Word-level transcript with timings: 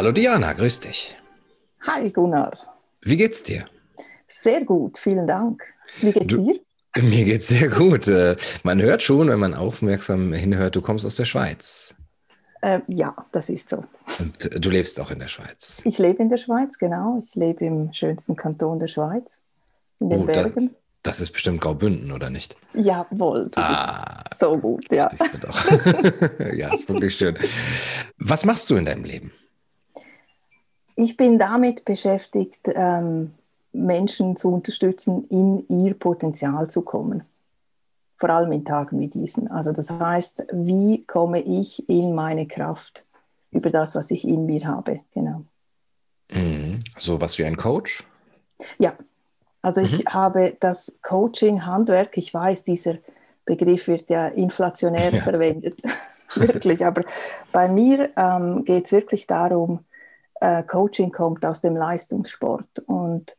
Hallo 0.00 0.12
Diana, 0.12 0.54
grüß 0.54 0.80
dich. 0.80 1.14
Hi 1.82 2.08
Gunnar. 2.10 2.56
Wie 3.02 3.18
geht's 3.18 3.42
dir? 3.42 3.66
Sehr 4.26 4.64
gut, 4.64 4.96
vielen 4.96 5.26
Dank. 5.26 5.62
Wie 6.00 6.10
geht's 6.10 6.30
du, 6.30 6.42
dir? 6.42 7.02
Mir 7.02 7.26
geht's 7.26 7.48
sehr 7.48 7.68
gut. 7.68 8.08
Äh, 8.08 8.36
man 8.62 8.80
hört 8.80 9.02
schon, 9.02 9.28
wenn 9.28 9.38
man 9.38 9.52
aufmerksam 9.52 10.32
hinhört, 10.32 10.74
du 10.74 10.80
kommst 10.80 11.04
aus 11.04 11.16
der 11.16 11.26
Schweiz. 11.26 11.94
Äh, 12.62 12.80
ja, 12.86 13.14
das 13.32 13.50
ist 13.50 13.68
so. 13.68 13.84
Und 14.18 14.42
äh, 14.46 14.58
du 14.58 14.70
lebst 14.70 14.98
auch 15.00 15.10
in 15.10 15.18
der 15.18 15.28
Schweiz. 15.28 15.82
Ich 15.84 15.98
lebe 15.98 16.22
in 16.22 16.30
der 16.30 16.38
Schweiz, 16.38 16.78
genau. 16.78 17.20
Ich 17.22 17.34
lebe 17.34 17.66
im 17.66 17.92
schönsten 17.92 18.36
Kanton 18.36 18.78
der 18.78 18.88
Schweiz, 18.88 19.38
in 19.98 20.08
den 20.08 20.22
oh, 20.22 20.24
Bergen. 20.24 20.70
Das, 21.02 21.18
das, 21.18 21.20
ist 21.20 21.32
bestimmt 21.32 21.60
Graubünden, 21.60 22.10
oder 22.12 22.30
nicht? 22.30 22.56
Jawohl, 22.72 23.50
du 23.50 23.60
ah, 23.60 24.22
bist 24.30 24.40
so 24.40 24.56
gut, 24.56 24.90
ja. 24.90 25.10
ja, 26.54 26.72
ist 26.72 26.88
wirklich 26.88 27.14
schön. 27.14 27.36
Was 28.16 28.46
machst 28.46 28.70
du 28.70 28.76
in 28.76 28.86
deinem 28.86 29.04
Leben? 29.04 29.30
Ich 31.00 31.16
bin 31.16 31.38
damit 31.38 31.86
beschäftigt, 31.86 32.60
ähm, 32.66 33.32
Menschen 33.72 34.36
zu 34.36 34.52
unterstützen, 34.52 35.26
in 35.28 35.66
ihr 35.68 35.94
Potenzial 35.94 36.68
zu 36.68 36.82
kommen. 36.82 37.24
Vor 38.18 38.28
allem 38.28 38.52
in 38.52 38.66
Tagen 38.66 39.00
wie 39.00 39.08
diesen. 39.08 39.50
Also 39.50 39.72
das 39.72 39.90
heißt, 39.90 40.44
wie 40.52 41.04
komme 41.06 41.40
ich 41.40 41.88
in 41.88 42.14
meine 42.14 42.46
Kraft 42.46 43.06
über 43.50 43.70
das, 43.70 43.94
was 43.94 44.10
ich 44.10 44.28
in 44.28 44.44
mir 44.44 44.66
habe. 44.66 45.00
Genau. 45.14 45.44
Mhm. 46.30 46.80
So 46.98 47.18
was 47.18 47.38
wie 47.38 47.46
ein 47.46 47.56
Coach? 47.56 48.04
Ja, 48.78 48.92
also 49.62 49.80
ich 49.80 50.04
mhm. 50.04 50.12
habe 50.12 50.56
das 50.60 50.98
Coaching-Handwerk, 51.00 52.18
ich 52.18 52.34
weiß, 52.34 52.64
dieser 52.64 52.98
Begriff 53.46 53.88
wird 53.88 54.10
ja 54.10 54.28
inflationär 54.28 55.10
ja. 55.14 55.22
verwendet, 55.22 55.80
wirklich, 56.34 56.84
aber 56.84 57.04
bei 57.52 57.68
mir 57.68 58.10
ähm, 58.18 58.66
geht 58.66 58.84
es 58.84 58.92
wirklich 58.92 59.26
darum, 59.26 59.80
äh, 60.40 60.62
Coaching 60.62 61.12
kommt 61.12 61.44
aus 61.44 61.60
dem 61.60 61.76
Leistungssport. 61.76 62.80
Und 62.86 63.36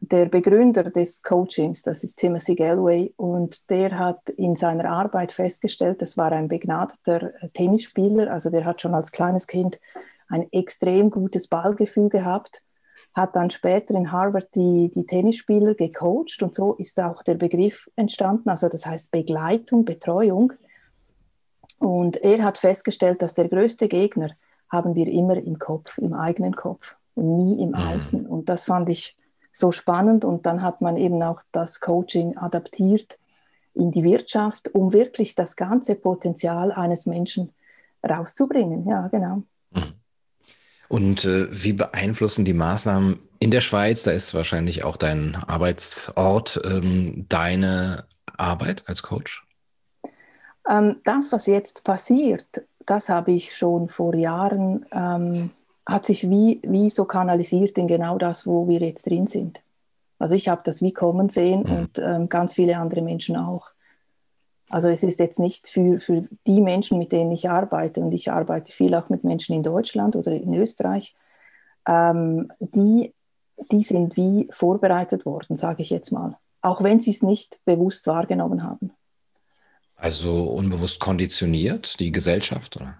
der 0.00 0.26
Begründer 0.26 0.84
des 0.84 1.22
Coachings, 1.22 1.82
das 1.82 2.04
ist 2.04 2.16
Timothy 2.16 2.54
Galway, 2.54 3.12
und 3.16 3.70
der 3.70 3.98
hat 3.98 4.28
in 4.30 4.54
seiner 4.54 4.90
Arbeit 4.90 5.32
festgestellt, 5.32 6.02
das 6.02 6.16
war 6.16 6.30
ein 6.32 6.48
begnadeter 6.48 7.32
Tennisspieler, 7.54 8.30
also 8.30 8.50
der 8.50 8.64
hat 8.64 8.82
schon 8.82 8.94
als 8.94 9.12
kleines 9.12 9.46
Kind 9.46 9.80
ein 10.28 10.46
extrem 10.52 11.10
gutes 11.10 11.48
Ballgefühl 11.48 12.08
gehabt, 12.08 12.62
hat 13.14 13.36
dann 13.36 13.50
später 13.50 13.94
in 13.94 14.10
Harvard 14.10 14.48
die, 14.54 14.90
die 14.94 15.06
Tennisspieler 15.06 15.74
gecoacht. 15.74 16.42
Und 16.42 16.54
so 16.54 16.74
ist 16.74 16.98
auch 16.98 17.22
der 17.22 17.36
Begriff 17.36 17.88
entstanden, 17.96 18.48
also 18.48 18.68
das 18.68 18.86
heißt 18.86 19.10
Begleitung, 19.10 19.84
Betreuung. 19.84 20.52
Und 21.78 22.16
er 22.22 22.42
hat 22.42 22.58
festgestellt, 22.58 23.22
dass 23.22 23.34
der 23.34 23.48
größte 23.48 23.88
Gegner 23.88 24.30
haben 24.74 24.94
wir 24.94 25.08
immer 25.08 25.36
im 25.36 25.58
Kopf, 25.58 25.96
im 25.98 26.12
eigenen 26.12 26.54
Kopf 26.54 26.96
und 27.14 27.38
nie 27.38 27.62
im 27.62 27.70
mhm. 27.70 27.74
Außen. 27.76 28.26
Und 28.26 28.48
das 28.50 28.64
fand 28.64 28.90
ich 28.90 29.16
so 29.52 29.72
spannend. 29.72 30.24
Und 30.24 30.44
dann 30.44 30.60
hat 30.60 30.82
man 30.82 30.96
eben 30.96 31.22
auch 31.22 31.40
das 31.52 31.80
Coaching 31.80 32.36
adaptiert 32.36 33.18
in 33.72 33.90
die 33.90 34.04
Wirtschaft, 34.04 34.74
um 34.74 34.92
wirklich 34.92 35.34
das 35.34 35.56
ganze 35.56 35.94
Potenzial 35.94 36.72
eines 36.72 37.06
Menschen 37.06 37.52
rauszubringen. 38.02 38.86
Ja, 38.86 39.08
genau. 39.08 39.42
Mhm. 39.70 39.94
Und 40.88 41.24
äh, 41.24 41.46
wie 41.50 41.72
beeinflussen 41.72 42.44
die 42.44 42.52
Maßnahmen 42.52 43.20
in 43.38 43.50
der 43.50 43.62
Schweiz, 43.62 44.02
da 44.02 44.10
ist 44.10 44.34
wahrscheinlich 44.34 44.84
auch 44.84 44.96
dein 44.96 45.34
Arbeitsort, 45.36 46.60
ähm, 46.64 47.26
deine 47.28 48.04
Arbeit 48.36 48.84
als 48.86 49.02
Coach? 49.02 49.46
Ähm, 50.68 50.96
das, 51.04 51.32
was 51.32 51.46
jetzt 51.46 51.84
passiert, 51.84 52.46
das 52.86 53.08
habe 53.08 53.32
ich 53.32 53.56
schon 53.56 53.88
vor 53.88 54.14
Jahren, 54.14 54.86
ähm, 54.92 55.50
hat 55.86 56.06
sich 56.06 56.28
wie, 56.30 56.60
wie 56.62 56.90
so 56.90 57.04
kanalisiert 57.04 57.76
in 57.78 57.88
genau 57.88 58.18
das, 58.18 58.46
wo 58.46 58.68
wir 58.68 58.80
jetzt 58.80 59.06
drin 59.06 59.26
sind. 59.26 59.60
Also 60.18 60.34
ich 60.34 60.48
habe 60.48 60.62
das 60.64 60.80
wie 60.80 60.92
kommen 60.92 61.28
sehen 61.28 61.64
mhm. 61.66 61.76
und 61.76 61.98
ähm, 61.98 62.28
ganz 62.28 62.54
viele 62.54 62.78
andere 62.78 63.02
Menschen 63.02 63.36
auch. 63.36 63.68
Also 64.70 64.88
es 64.88 65.02
ist 65.02 65.20
jetzt 65.20 65.38
nicht 65.38 65.68
für, 65.68 66.00
für 66.00 66.26
die 66.46 66.60
Menschen, 66.60 66.98
mit 66.98 67.12
denen 67.12 67.32
ich 67.32 67.48
arbeite, 67.48 68.00
und 68.00 68.12
ich 68.12 68.32
arbeite 68.32 68.72
viel 68.72 68.94
auch 68.94 69.08
mit 69.08 69.22
Menschen 69.22 69.54
in 69.54 69.62
Deutschland 69.62 70.16
oder 70.16 70.32
in 70.32 70.54
Österreich, 70.54 71.14
ähm, 71.86 72.50
die, 72.58 73.12
die 73.70 73.82
sind 73.82 74.16
wie 74.16 74.48
vorbereitet 74.50 75.26
worden, 75.26 75.56
sage 75.56 75.82
ich 75.82 75.90
jetzt 75.90 76.10
mal, 76.10 76.38
auch 76.62 76.82
wenn 76.82 77.00
sie 77.00 77.10
es 77.10 77.22
nicht 77.22 77.60
bewusst 77.64 78.06
wahrgenommen 78.06 78.62
haben. 78.62 78.90
Also 80.04 80.50
unbewusst 80.50 81.00
konditioniert, 81.00 81.98
die 81.98 82.12
Gesellschaft, 82.12 82.76
oder? 82.76 82.94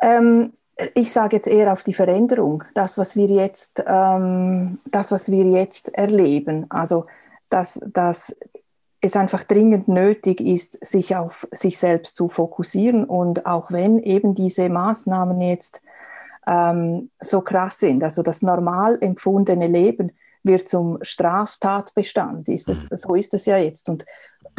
Ähm, 0.00 0.54
ich 0.96 1.12
sage 1.12 1.36
jetzt 1.36 1.46
eher 1.46 1.72
auf 1.72 1.84
die 1.84 1.92
Veränderung, 1.94 2.64
das, 2.74 2.98
was 2.98 3.14
wir 3.14 3.28
jetzt, 3.28 3.80
ähm, 3.86 4.80
das, 4.86 5.12
was 5.12 5.30
wir 5.30 5.44
jetzt 5.44 5.94
erleben. 5.94 6.66
Also, 6.68 7.06
dass, 7.48 7.80
dass 7.86 8.36
es 9.00 9.14
einfach 9.14 9.44
dringend 9.44 9.86
nötig 9.86 10.40
ist, 10.40 10.84
sich 10.84 11.14
auf 11.14 11.46
sich 11.52 11.78
selbst 11.78 12.16
zu 12.16 12.28
fokussieren. 12.28 13.04
Und 13.04 13.46
auch 13.46 13.70
wenn 13.70 14.00
eben 14.00 14.34
diese 14.34 14.68
Maßnahmen 14.68 15.40
jetzt 15.42 15.80
ähm, 16.48 17.10
so 17.20 17.42
krass 17.42 17.78
sind, 17.78 18.02
also 18.02 18.24
das 18.24 18.42
normal 18.42 18.98
empfundene 19.00 19.68
Leben 19.68 20.10
wird 20.42 20.68
zum 20.68 20.98
Straftatbestand. 21.02 22.48
Ist 22.48 22.68
das, 22.68 22.90
mhm. 22.90 22.96
So 22.96 23.14
ist 23.14 23.32
es 23.32 23.46
ja 23.46 23.58
jetzt. 23.58 23.88
Und 23.88 24.04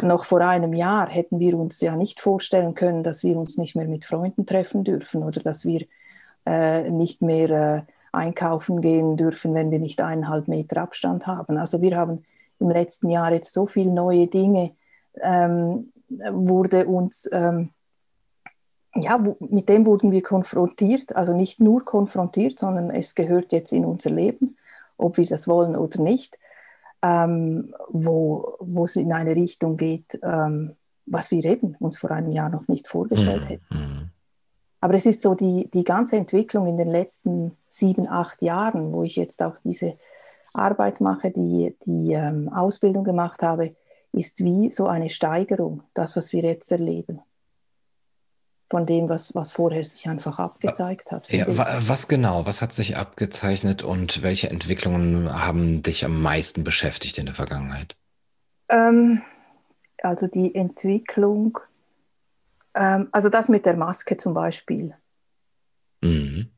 noch 0.02 0.24
vor 0.24 0.40
einem 0.40 0.72
Jahr 0.72 1.08
hätten 1.08 1.38
wir 1.38 1.58
uns 1.58 1.80
ja 1.80 1.96
nicht 1.96 2.20
vorstellen 2.20 2.74
können, 2.74 3.02
dass 3.02 3.22
wir 3.22 3.36
uns 3.36 3.58
nicht 3.58 3.76
mehr 3.76 3.86
mit 3.86 4.04
Freunden 4.04 4.46
treffen 4.46 4.84
dürfen 4.84 5.22
oder 5.22 5.40
dass 5.40 5.64
wir 5.64 5.86
äh, 6.46 6.90
nicht 6.90 7.22
mehr 7.22 7.50
äh, 7.50 7.82
einkaufen 8.12 8.80
gehen 8.80 9.16
dürfen, 9.16 9.54
wenn 9.54 9.70
wir 9.70 9.78
nicht 9.78 10.00
eineinhalb 10.00 10.48
Meter 10.48 10.82
Abstand 10.82 11.26
haben. 11.26 11.58
Also 11.58 11.80
wir 11.82 11.96
haben 11.96 12.24
im 12.60 12.70
letzten 12.70 13.10
Jahr 13.10 13.32
jetzt 13.32 13.52
so 13.52 13.66
viele 13.66 13.90
neue 13.90 14.26
Dinge, 14.26 14.72
ähm, 15.20 15.92
wurde 16.08 16.86
uns, 16.86 17.28
ähm, 17.32 17.70
ja, 18.94 19.18
mit 19.40 19.68
dem 19.68 19.86
wurden 19.86 20.12
wir 20.12 20.22
konfrontiert, 20.22 21.16
also 21.16 21.32
nicht 21.32 21.60
nur 21.60 21.84
konfrontiert, 21.84 22.58
sondern 22.58 22.90
es 22.90 23.14
gehört 23.14 23.52
jetzt 23.52 23.72
in 23.72 23.84
unser 23.84 24.10
Leben, 24.10 24.56
ob 24.96 25.16
wir 25.16 25.26
das 25.26 25.48
wollen 25.48 25.76
oder 25.76 26.00
nicht 26.00 26.38
ähm, 27.04 27.74
wo, 27.90 28.56
wo 28.60 28.86
es 28.86 28.96
in 28.96 29.12
eine 29.12 29.36
Richtung 29.36 29.76
geht, 29.76 30.18
ähm, 30.22 30.74
was 31.04 31.30
wir 31.30 31.44
eben 31.44 31.76
uns 31.78 31.98
vor 31.98 32.10
einem 32.10 32.32
Jahr 32.32 32.48
noch 32.48 32.66
nicht 32.66 32.88
vorgestellt 32.88 33.42
mhm. 33.42 33.46
hätten. 33.46 33.64
Mhm. 33.70 34.10
Aber 34.80 34.94
es 34.94 35.04
ist 35.04 35.22
so 35.22 35.34
die, 35.34 35.70
die 35.72 35.84
ganze 35.84 36.16
Entwicklung 36.16 36.66
in 36.66 36.78
den 36.78 36.88
letzten 36.88 37.56
sieben, 37.68 38.08
acht 38.08 38.40
Jahren, 38.42 38.92
wo 38.92 39.02
ich 39.02 39.16
jetzt 39.16 39.42
auch 39.42 39.56
diese 39.64 39.98
Arbeit 40.54 41.00
mache, 41.00 41.30
die, 41.30 41.76
die 41.84 42.12
ähm, 42.12 42.48
Ausbildung 42.48 43.04
gemacht 43.04 43.42
habe, 43.42 43.76
ist 44.12 44.42
wie 44.42 44.70
so 44.70 44.86
eine 44.86 45.10
Steigerung, 45.10 45.82
das, 45.92 46.16
was 46.16 46.32
wir 46.32 46.42
jetzt 46.42 46.72
erleben 46.72 47.20
von 48.74 48.86
dem, 48.86 49.08
was, 49.08 49.36
was 49.36 49.52
vorher 49.52 49.84
sich 49.84 50.08
einfach 50.08 50.40
abgezeigt 50.40 51.12
hat. 51.12 51.30
Ja, 51.30 51.46
was 51.46 52.08
genau? 52.08 52.44
Was 52.44 52.60
hat 52.60 52.72
sich 52.72 52.96
abgezeichnet 52.96 53.84
und 53.84 54.24
welche 54.24 54.50
Entwicklungen 54.50 55.32
haben 55.32 55.84
dich 55.84 56.04
am 56.04 56.20
meisten 56.20 56.64
beschäftigt 56.64 57.18
in 57.18 57.26
der 57.26 57.36
Vergangenheit? 57.36 57.94
Ähm, 58.68 59.22
also 60.02 60.26
die 60.26 60.56
Entwicklung, 60.56 61.60
ähm, 62.74 63.06
also 63.12 63.28
das 63.28 63.48
mit 63.48 63.64
der 63.64 63.76
Maske 63.76 64.16
zum 64.16 64.34
Beispiel. 64.34 64.96
Mhm. 66.00 66.48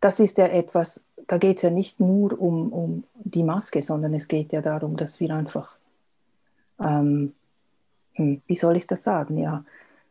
Das 0.00 0.18
ist 0.18 0.38
ja 0.38 0.46
etwas, 0.46 1.04
da 1.26 1.36
geht 1.36 1.58
es 1.58 1.62
ja 1.62 1.68
nicht 1.68 2.00
nur 2.00 2.40
um, 2.40 2.72
um 2.72 3.04
die 3.16 3.42
Maske, 3.42 3.82
sondern 3.82 4.14
es 4.14 4.28
geht 4.28 4.50
ja 4.50 4.62
darum, 4.62 4.96
dass 4.96 5.20
wir 5.20 5.28
einfach, 5.34 5.76
ähm, 6.80 7.34
hm, 8.14 8.40
wie 8.46 8.56
soll 8.56 8.78
ich 8.78 8.86
das 8.86 9.02
sagen, 9.02 9.36
ja, 9.36 9.62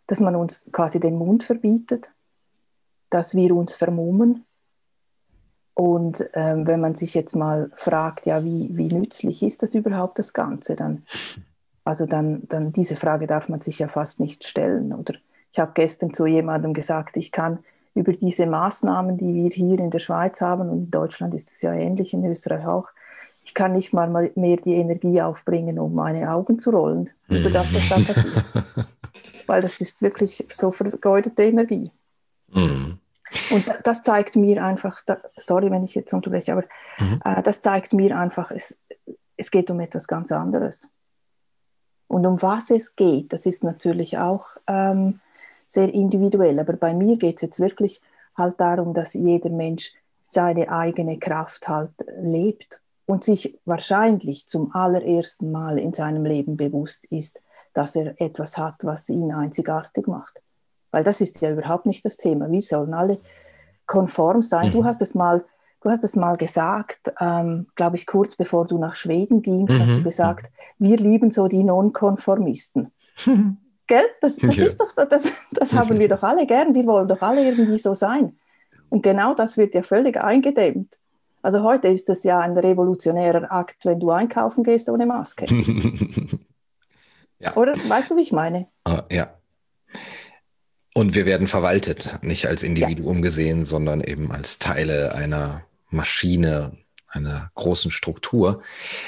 dass 0.08 0.20
man 0.20 0.36
uns 0.36 0.70
quasi 0.72 1.00
den 1.00 1.16
Mund 1.18 1.44
verbietet, 1.44 2.12
dass 3.10 3.36
wir 3.36 3.56
uns 3.56 3.76
vermummen. 3.76 4.46
Und 5.74 6.28
ähm, 6.34 6.66
wenn 6.68 6.80
man 6.80 6.96
sich 6.96 7.14
jetzt 7.14 7.36
mal 7.36 7.70
fragt, 7.76 8.26
ja, 8.26 8.44
wie, 8.44 8.70
wie 8.78 8.88
nützlich 8.88 9.44
ist 9.44 9.62
das 9.62 9.76
überhaupt 9.76 10.20
das 10.20 10.34
Ganze, 10.34 10.76
dann, 10.76 11.04
also 11.84 12.06
dann, 12.06 12.48
dann 12.48 12.72
diese 12.72 12.96
Frage 12.96 13.28
darf 13.28 13.50
man 13.50 13.62
sich 13.62 13.80
ja 13.80 13.88
fast 13.88 14.20
nicht 14.20 14.46
stellen. 14.46 14.94
Oder 14.94 15.16
ich 15.52 15.60
habe 15.60 15.72
gestern 15.74 16.14
zu 16.14 16.26
jemandem 16.26 16.74
gesagt, 16.74 17.18
ich 17.18 17.32
kann 17.32 17.60
über 17.94 18.14
diese 18.14 18.46
Maßnahmen, 18.46 19.18
die 19.18 19.34
wir 19.34 19.50
hier 19.50 19.80
in 19.80 19.90
der 19.90 20.00
Schweiz 20.00 20.42
haben, 20.42 20.70
und 20.70 20.78
in 20.78 20.92
Deutschland 20.92 21.34
ist 21.34 21.50
es 21.50 21.62
ja 21.62 21.74
ähnlich, 21.74 22.14
in 22.14 22.26
Österreich 22.26 22.66
auch, 22.66 22.88
ich 23.46 23.54
kann 23.54 23.74
nicht 23.74 23.94
mal 23.94 24.32
mehr 24.36 24.58
die 24.58 24.74
Energie 24.74 25.22
aufbringen, 25.22 25.80
um 25.80 25.94
meine 25.94 26.32
Augen 26.32 26.58
zu 26.58 26.72
rollen, 26.72 27.10
über 27.30 27.50
das, 27.50 27.74
was 27.74 27.90
da 27.90 27.96
passiert. 27.96 28.46
weil 29.48 29.62
das 29.62 29.82
ist 29.82 30.02
wirklich 30.02 30.46
so 30.52 30.72
vergeudete 30.72 31.44
Energie. 31.44 31.92
Mhm. 32.50 33.00
Und 33.50 33.66
das 33.84 34.04
zeigt 34.04 34.36
mir 34.36 34.64
einfach, 34.64 35.02
sorry, 35.38 35.72
wenn 35.72 35.84
ich 35.84 35.96
jetzt 35.96 36.14
unterbreche, 36.14 36.54
aber 36.54 36.64
mhm. 37.00 37.22
äh, 37.24 37.42
das 37.44 37.62
zeigt 37.62 37.94
mir 37.94 38.18
einfach, 38.18 38.52
es, 38.52 38.80
es 39.36 39.52
geht 39.52 39.70
um 39.72 39.80
etwas 39.80 40.08
ganz 40.08 40.32
anderes. 40.32 40.90
Und 42.08 42.26
um 42.26 42.42
was 42.42 42.70
es 42.70 42.96
geht, 42.96 43.34
das 43.34 43.46
ist 43.46 43.64
natürlich 43.64 44.18
auch 44.18 44.46
ähm, 44.68 45.20
sehr 45.68 45.94
individuell, 45.94 46.60
aber 46.60 46.74
bei 46.74 46.94
mir 46.94 47.18
geht 47.18 47.38
es 47.38 47.42
jetzt 47.42 47.60
wirklich 47.60 48.02
halt 48.38 48.60
darum, 48.60 48.94
dass 48.94 49.14
jeder 49.14 49.50
Mensch 49.50 49.92
seine 50.22 50.70
eigene 50.70 51.18
Kraft 51.18 51.68
halt 51.68 51.92
lebt 52.20 52.82
und 53.06 53.24
sich 53.24 53.60
wahrscheinlich 53.66 54.48
zum 54.48 54.74
allerersten 54.74 55.52
Mal 55.52 55.78
in 55.78 55.94
seinem 55.94 56.26
Leben 56.26 56.58
bewusst 56.58 57.06
ist, 57.06 57.40
dass 57.76 57.96
er 57.96 58.20
etwas 58.20 58.58
hat, 58.58 58.76
was 58.84 59.10
ihn 59.10 59.32
einzigartig 59.32 60.08
macht. 60.08 60.42
Weil 60.92 61.04
das 61.04 61.22
ist 61.22 61.42
ja 61.42 61.52
überhaupt 61.52 61.86
nicht 61.86 62.04
das 62.06 62.18
Thema. 62.18 62.50
Wir 62.50 62.62
sollen 62.62 62.94
alle 62.94 63.20
konform 63.86 64.42
sein. 64.42 64.70
Mhm. 64.70 64.72
Du 64.72 64.86
hast 64.86 65.02
es 65.02 65.14
mal, 65.14 65.44
du 65.82 65.90
hast 65.90 66.04
es 66.04 66.16
mal 66.16 66.38
gesagt, 66.38 67.12
ähm, 67.20 67.68
glaube 67.76 67.98
ich, 67.98 68.08
kurz 68.08 68.36
bevor 68.36 68.66
du 68.66 68.78
nach 68.78 68.96
Schweden 68.96 69.42
gingst, 69.42 69.74
mhm. 69.74 69.82
hast 69.82 69.92
du 69.92 70.00
mhm. 70.00 70.04
gesagt, 70.04 70.46
wir 70.80 70.98
lieben 70.98 71.32
so 71.32 71.48
die 71.48 71.64
Nonkonformisten. 71.64 72.92
Gell? 73.88 74.06
Das, 74.22 74.38
das 74.38 74.56
ja. 74.56 74.66
ist 74.66 74.80
doch, 74.80 74.90
das, 75.08 75.32
das 75.52 75.74
haben 75.74 76.00
wir 76.00 76.08
doch 76.08 76.24
alle 76.24 76.48
gern. 76.48 76.74
Wir 76.74 76.86
wollen 76.88 77.08
doch 77.08 77.22
alle 77.22 77.46
irgendwie 77.46 77.78
so 77.78 77.94
sein. 77.94 78.36
Und 78.90 79.04
genau 79.04 79.36
das 79.36 79.58
wird 79.58 79.76
ja 79.76 79.84
völlig 79.84 80.18
eingedämmt. 80.18 80.98
Also 81.42 81.62
heute 81.62 81.90
ist 81.90 82.10
es 82.10 82.24
ja 82.24 82.40
ein 82.40 82.58
revolutionärer 82.58 83.52
Akt, 83.52 83.86
wenn 83.86 84.00
du 84.00 84.10
einkaufen 84.10 84.64
gehst 84.64 84.90
ohne 84.90 85.06
Maske. 85.06 85.46
ja. 87.46 87.56
Oder 87.56 87.76
weißt 87.88 88.12
du, 88.12 88.18
wie 88.18 88.22
ich 88.22 88.32
meine? 88.32 88.68
Uh, 88.88 89.02
ja. 89.12 89.34
Und 90.94 91.14
wir 91.14 91.26
werden 91.26 91.48
verwaltet, 91.48 92.20
nicht 92.22 92.48
als 92.48 92.64
Individuum 92.64 93.18
ja. 93.18 93.24
gesehen, 93.24 93.66
sondern 93.66 94.02
eben 94.02 94.32
als 94.32 94.60
Teile 94.60 95.14
einer 95.14 95.64
Maschine, 95.90 96.78
einer 97.08 97.52
großen 97.56 97.92
Struktur. 97.92 98.62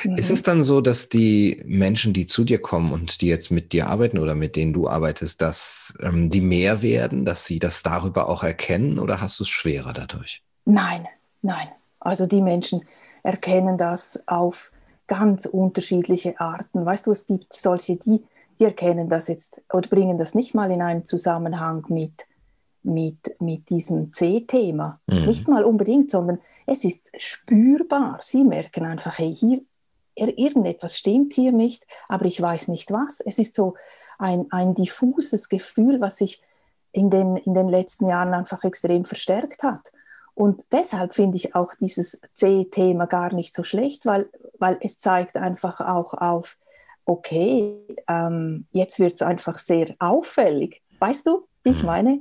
Mhm. 0.04 0.18
Ist 0.18 0.31
es 0.31 0.44
dann 0.44 0.63
so, 0.63 0.81
dass 0.81 1.10
die 1.10 1.62
Menschen, 1.66 2.13
die 2.13 2.25
zu 2.25 2.44
dir 2.44 2.60
kommen 2.60 2.92
und 2.92 3.22
die 3.22 3.28
jetzt 3.28 3.51
mit 3.51 3.74
dir 3.74 3.88
arbeiten 3.88 4.18
oder 4.18 4.36
mit 4.36 4.56
denen 4.56 4.74
du 4.74 4.88
arbeitest, 4.88 5.42
dass 5.42 5.94
ähm, 6.01 6.30
die 6.30 6.42
mehr 6.42 6.81
werden, 6.81 7.25
dass 7.25 7.45
sie 7.45 7.60
das 7.60 7.83
darüber 7.83 8.30
auch 8.30 8.44
erkennen 8.44 9.00
oder 9.00 9.22
hast 9.22 9.40
du 9.40 9.44
es 9.44 9.50
schwerer 9.50 9.94
dadurch? 9.94 10.42
Nein, 10.66 11.07
nein. 11.42 11.69
Also 12.00 12.28
die 12.28 12.42
Menschen 12.42 12.81
erkennen 13.24 13.78
das 13.78 14.24
auf 14.28 14.72
ganz 15.07 15.45
unterschiedliche 15.45 16.39
Arten. 16.39 16.86
Weißt 16.86 17.07
du, 17.07 17.12
es 17.12 17.25
gibt 17.27 17.54
solche, 17.54 17.95
die, 17.95 18.24
die 18.59 18.65
erkennen 18.65 19.09
das 19.09 19.27
jetzt 19.27 19.62
oder 19.71 19.88
bringen 19.88 20.18
das 20.18 20.36
nicht 20.36 20.54
mal 20.54 20.71
in 20.71 20.81
einen 20.81 21.06
Zusammenhang 21.06 21.86
mit, 21.89 22.25
mit, 22.83 23.36
mit 23.39 23.69
diesem 23.69 24.13
C-Thema. 24.13 25.00
Mhm. 25.07 25.25
Nicht 25.25 25.48
mal 25.48 25.63
unbedingt, 25.63 26.12
sondern 26.12 26.39
es 26.65 26.83
ist 26.83 27.12
spürbar. 27.18 28.19
Sie 28.21 28.44
merken 28.44 28.86
einfach, 28.86 29.18
hey, 29.18 29.36
hier, 29.36 29.62
irgendetwas 30.15 30.98
stimmt 30.98 31.33
hier 31.33 31.51
nicht, 31.51 31.86
aber 32.07 32.25
ich 32.25 32.42
weiß 32.42 32.68
nicht 32.69 32.92
was. 32.92 33.19
Es 33.21 33.39
ist 33.39 33.56
so 33.56 33.75
ein, 34.18 34.48
ein 34.51 34.75
diffuses 34.75 35.50
Gefühl, 35.50 36.01
was 36.01 36.18
sich 36.18 36.42
in 36.92 37.09
den, 37.09 37.38
in 37.38 37.54
den 37.54 37.69
letzten 37.69 38.07
Jahren 38.07 38.33
einfach 38.33 38.63
extrem 38.63 39.06
verstärkt 39.06 39.63
hat. 39.63 39.92
Und 40.38 40.72
deshalb 40.72 41.16
finde 41.16 41.36
ich 41.36 41.56
auch 41.56 41.74
dieses 41.81 42.22
C-Thema 42.36 43.07
gar 43.07 43.34
nicht 43.34 43.56
so 43.56 43.63
schlecht, 43.63 44.06
weil, 44.06 44.30
weil 44.60 44.78
es 44.81 45.00
zeigt 45.00 45.36
einfach 45.36 45.81
auch 45.81 46.13
auf, 46.13 46.57
okay, 47.06 47.74
ähm, 48.07 48.68
jetzt 48.69 49.00
wird 49.00 49.13
es 49.13 49.24
einfach 49.24 49.57
sehr 49.57 49.95
auffällig. 49.98 50.84
Weißt 51.00 51.25
du, 51.25 51.48
wie 51.63 51.72
ich 51.72 51.81
mhm. 51.81 51.88
meine? 51.88 52.19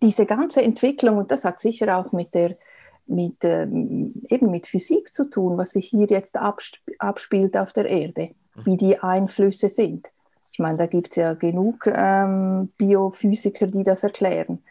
Diese 0.00 0.24
ganze 0.24 0.62
Entwicklung, 0.62 1.18
und 1.18 1.30
das 1.30 1.44
hat 1.44 1.60
sicher 1.60 1.98
auch 1.98 2.10
mit 2.12 2.34
der 2.34 2.56
mit, 3.04 3.44
ähm, 3.44 4.14
eben 4.30 4.50
mit 4.50 4.66
Physik 4.66 5.12
zu 5.12 5.28
tun, 5.28 5.58
was 5.58 5.72
sich 5.72 5.88
hier 5.88 6.06
jetzt 6.06 6.36
absp 6.36 6.78
abspielt 6.98 7.54
auf 7.54 7.74
der 7.74 7.84
Erde, 7.84 8.30
wie 8.64 8.78
die 8.78 8.98
Einflüsse 8.98 9.68
sind. 9.68 10.08
Ich 10.52 10.58
meine, 10.58 10.78
da 10.78 10.86
gibt 10.86 11.10
es 11.10 11.16
ja 11.16 11.34
genug 11.34 11.86
ähm, 11.86 12.72
Biophysiker, 12.78 13.66
die 13.66 13.82
das 13.82 14.04
erklären. 14.04 14.64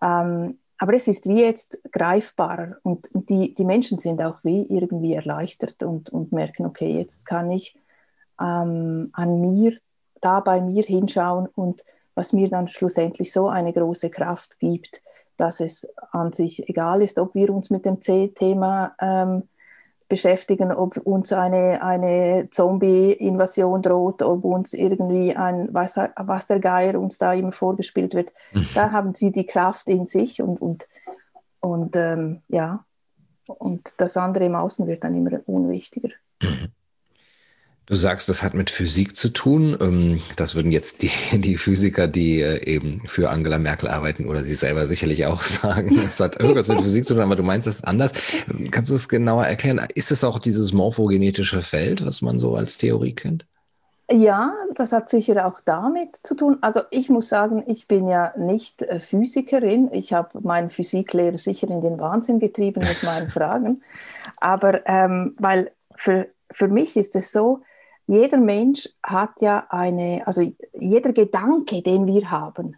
Ähm, 0.00 0.58
aber 0.78 0.94
es 0.94 1.08
ist 1.08 1.26
wie 1.28 1.40
jetzt 1.42 1.80
greifbarer. 1.92 2.76
Und 2.82 3.08
die, 3.12 3.54
die 3.54 3.64
Menschen 3.64 3.98
sind 3.98 4.22
auch 4.22 4.38
wie 4.42 4.62
irgendwie 4.62 5.14
erleichtert 5.14 5.82
und, 5.82 6.10
und 6.10 6.32
merken, 6.32 6.66
okay, 6.66 6.98
jetzt 6.98 7.24
kann 7.26 7.50
ich 7.50 7.78
ähm, 8.40 9.10
an 9.12 9.40
mir, 9.40 9.78
da 10.20 10.40
bei 10.40 10.60
mir 10.60 10.82
hinschauen 10.82 11.46
und 11.54 11.84
was 12.14 12.32
mir 12.32 12.48
dann 12.48 12.68
schlussendlich 12.68 13.32
so 13.32 13.48
eine 13.48 13.72
große 13.72 14.10
Kraft 14.10 14.58
gibt, 14.58 15.02
dass 15.36 15.60
es 15.60 15.86
an 16.12 16.32
sich 16.32 16.68
egal 16.68 17.02
ist, 17.02 17.18
ob 17.18 17.34
wir 17.34 17.50
uns 17.50 17.70
mit 17.70 17.84
dem 17.84 18.00
C-Thema 18.00 18.94
ähm, 19.00 19.48
beschäftigen, 20.08 20.72
ob 20.72 20.96
uns 20.98 21.32
eine, 21.32 21.82
eine 21.82 22.48
Zombie-Invasion 22.50 23.82
droht, 23.82 24.22
ob 24.22 24.44
uns 24.44 24.72
irgendwie 24.72 25.34
ein, 25.34 25.68
was, 25.72 25.96
was 25.96 26.46
der 26.46 26.60
Geier 26.60 26.98
uns 27.00 27.18
da 27.18 27.32
immer 27.32 27.52
vorgespielt 27.52 28.14
wird. 28.14 28.32
Mhm. 28.52 28.68
Da 28.74 28.92
haben 28.92 29.14
sie 29.14 29.32
die 29.32 29.46
Kraft 29.46 29.88
in 29.88 30.06
sich 30.06 30.40
und, 30.40 30.60
und, 30.60 30.88
und 31.60 31.96
ähm, 31.96 32.42
ja, 32.48 32.84
und 33.46 34.00
das 34.00 34.16
andere 34.16 34.44
im 34.44 34.54
Außen 34.54 34.86
wird 34.86 35.04
dann 35.04 35.14
immer 35.14 35.40
unwichtiger. 35.46 36.10
Du 37.86 37.94
sagst, 37.94 38.28
das 38.28 38.42
hat 38.42 38.54
mit 38.54 38.68
Physik 38.68 39.16
zu 39.16 39.28
tun. 39.28 39.76
Ähm, 39.80 40.20
das 40.34 40.56
würden 40.56 40.72
jetzt 40.72 41.02
die, 41.02 41.10
die 41.38 41.56
Physiker, 41.56 42.08
die 42.08 42.40
äh, 42.40 42.64
eben 42.64 43.02
für 43.06 43.30
Angela 43.30 43.58
Merkel 43.58 43.88
arbeiten 43.88 44.28
oder 44.28 44.42
sie 44.42 44.54
selber 44.54 44.88
sicherlich 44.88 45.24
auch 45.26 45.42
sagen. 45.42 45.94
Das 45.94 46.18
hat 46.18 46.40
irgendwas 46.40 46.68
mit 46.68 46.80
Physik 46.80 47.04
zu 47.04 47.14
tun, 47.14 47.22
aber 47.22 47.36
du 47.36 47.44
meinst 47.44 47.68
das 47.68 47.84
anders. 47.84 48.12
Kannst 48.72 48.90
du 48.90 48.94
es 48.96 49.08
genauer 49.08 49.46
erklären? 49.46 49.80
Ist 49.94 50.10
es 50.10 50.24
auch 50.24 50.40
dieses 50.40 50.72
morphogenetische 50.72 51.62
Feld, 51.62 52.04
was 52.04 52.22
man 52.22 52.40
so 52.40 52.56
als 52.56 52.76
Theorie 52.76 53.14
kennt? 53.14 53.46
Ja, 54.10 54.52
das 54.74 54.92
hat 54.92 55.08
sicher 55.08 55.46
auch 55.46 55.60
damit 55.64 56.16
zu 56.16 56.34
tun. 56.34 56.58
Also 56.60 56.80
ich 56.90 57.08
muss 57.08 57.28
sagen, 57.28 57.64
ich 57.66 57.86
bin 57.86 58.08
ja 58.08 58.32
nicht 58.36 58.82
äh, 58.82 58.98
Physikerin. 58.98 59.92
Ich 59.92 60.12
habe 60.12 60.40
meinen 60.40 60.70
Physiklehrer 60.70 61.38
sicher 61.38 61.68
in 61.68 61.82
den 61.82 62.00
Wahnsinn 62.00 62.40
getrieben 62.40 62.80
mit 62.80 63.04
meinen 63.04 63.28
Fragen. 63.30 63.82
Aber 64.38 64.86
ähm, 64.86 65.36
weil 65.38 65.70
für, 65.94 66.28
für 66.50 66.68
mich 66.68 66.96
ist 66.96 67.14
es 67.14 67.30
so, 67.30 67.62
jeder 68.06 68.38
Mensch 68.38 68.88
hat 69.02 69.40
ja 69.40 69.66
eine, 69.68 70.26
also 70.26 70.52
jeder 70.72 71.12
Gedanke, 71.12 71.82
den 71.82 72.06
wir 72.06 72.30
haben, 72.30 72.76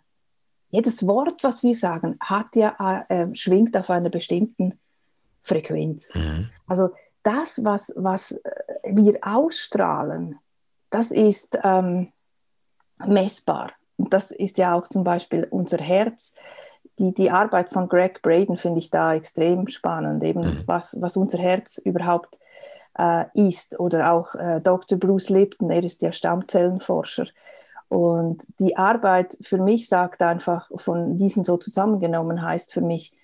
jedes 0.70 1.06
Wort, 1.06 1.42
was 1.44 1.62
wir 1.62 1.74
sagen, 1.74 2.16
hat 2.20 2.54
ja, 2.56 3.04
äh, 3.08 3.34
schwingt 3.34 3.76
auf 3.76 3.90
einer 3.90 4.10
bestimmten 4.10 4.78
Frequenz. 5.42 6.14
Mhm. 6.14 6.50
Also 6.66 6.90
das, 7.22 7.64
was, 7.64 7.92
was 7.96 8.32
äh, 8.32 8.40
wir 8.92 9.18
ausstrahlen, 9.22 10.38
das 10.90 11.10
ist 11.10 11.58
ähm, 11.62 12.12
messbar. 13.06 13.72
Und 13.96 14.12
das 14.12 14.30
ist 14.30 14.58
ja 14.58 14.74
auch 14.74 14.88
zum 14.88 15.04
Beispiel 15.04 15.46
unser 15.50 15.78
Herz. 15.78 16.34
Die, 16.98 17.14
die 17.14 17.30
Arbeit 17.30 17.70
von 17.70 17.88
Greg 17.88 18.22
Braden 18.22 18.56
finde 18.56 18.78
ich 18.80 18.90
da 18.90 19.14
extrem 19.14 19.68
spannend, 19.68 20.22
eben 20.24 20.40
mhm. 20.40 20.62
was, 20.66 21.00
was 21.00 21.16
unser 21.16 21.38
Herz 21.38 21.78
überhaupt 21.78 22.38
äh, 22.98 23.24
ist. 23.34 23.78
Oder 23.78 24.12
auch 24.12 24.34
äh, 24.34 24.60
Dr. 24.60 24.98
Bruce 24.98 25.30
Lipton, 25.30 25.70
er 25.70 25.82
ist 25.82 26.02
ja 26.02 26.12
Stammzellenforscher. 26.12 27.26
Und 27.88 28.42
die 28.58 28.76
Arbeit 28.76 29.38
für 29.40 29.58
mich 29.58 29.88
sagt 29.88 30.20
einfach, 30.20 30.70
von 30.76 31.16
diesen 31.16 31.44
so 31.44 31.56
zusammengenommen 31.56 32.42
heißt 32.42 32.72
für 32.72 32.82
mich, 32.82 33.14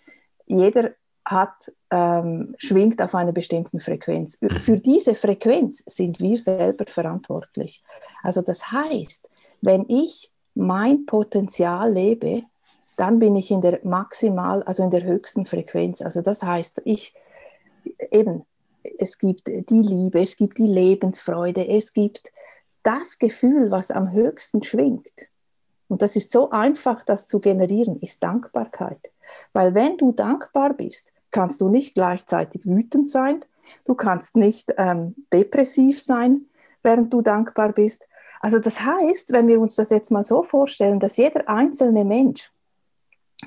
jeder 0.47 0.93
hat, 1.25 1.73
ähm, 1.91 2.55
schwingt 2.59 3.01
auf 3.01 3.15
einer 3.15 3.33
bestimmten 3.33 3.81
Frequenz. 3.81 4.41
Mhm. 4.41 4.61
Für 4.61 4.77
diese 4.79 5.15
Frequenz 5.15 5.83
sind 5.87 6.21
wir 6.21 6.39
selber 6.39 6.85
verantwortlich. 6.87 7.83
Also 8.23 8.43
das 8.43 8.71
heißt, 8.73 9.31
wenn 9.61 9.87
ich 9.89 10.31
mein 10.55 11.07
Potenzial 11.07 11.93
lebe, 11.93 12.43
dann 12.97 13.19
bin 13.19 13.37
ich 13.37 13.51
in 13.51 13.61
der 13.61 13.81
maximal, 13.83 14.63
also 14.63 14.85
in 14.85 14.91
der 14.91 15.03
höchsten 15.03 15.47
Frequenz. 15.47 16.01
Also 16.01 16.23
das 16.23 16.43
heißt, 16.43 16.83
ich 16.85 17.15
eben 18.11 18.45
es 18.99 19.19
gibt 19.19 19.49
die 19.49 19.83
Liebe, 19.83 20.21
es 20.21 20.37
gibt 20.37 20.59
die 20.59 20.67
Lebensfreude, 20.67 21.67
es 21.69 21.93
gibt 21.93 22.33
das 22.83 23.19
Gefühl, 23.19 23.71
was 23.71 23.91
am 23.91 24.13
höchsten 24.13 24.63
schwingt. 24.63 25.29
Und 25.89 26.03
das 26.03 26.17
ist 26.17 26.33
so 26.33 26.51
einfach, 26.51 27.05
das 27.05 27.27
zu 27.27 27.41
generieren, 27.41 28.01
ist 28.01 28.23
Dankbarkeit. 28.23 29.11
Weil 29.53 29.75
wenn 29.75 29.97
du 29.97 30.13
dankbar 30.13 30.75
bist, 30.75 31.09
kannst 31.31 31.61
du 31.61 31.69
nicht 31.69 31.95
gleichzeitig 31.95 32.65
wütend 32.65 33.09
sein, 33.09 33.45
du 33.85 33.95
kannst 33.95 34.37
nicht 34.37 34.73
ähm, 34.77 35.15
depressiv 35.33 36.03
sein, 36.03 36.47
während 36.83 37.13
du 37.13 37.23
dankbar 37.23 37.73
bist. 37.73 38.09
Also 38.41 38.59
das 38.59 38.81
heißt, 38.81 39.33
wenn 39.33 39.49
wir 39.49 39.61
uns 39.61 39.77
das 39.77 39.91
jetzt 39.91 40.11
mal 40.11 40.25
so 40.25 40.43
vorstellen, 40.43 41.01
dass 41.01 41.17
jeder 41.17 41.49
einzelne 41.49 42.05
Mensch 42.05 42.53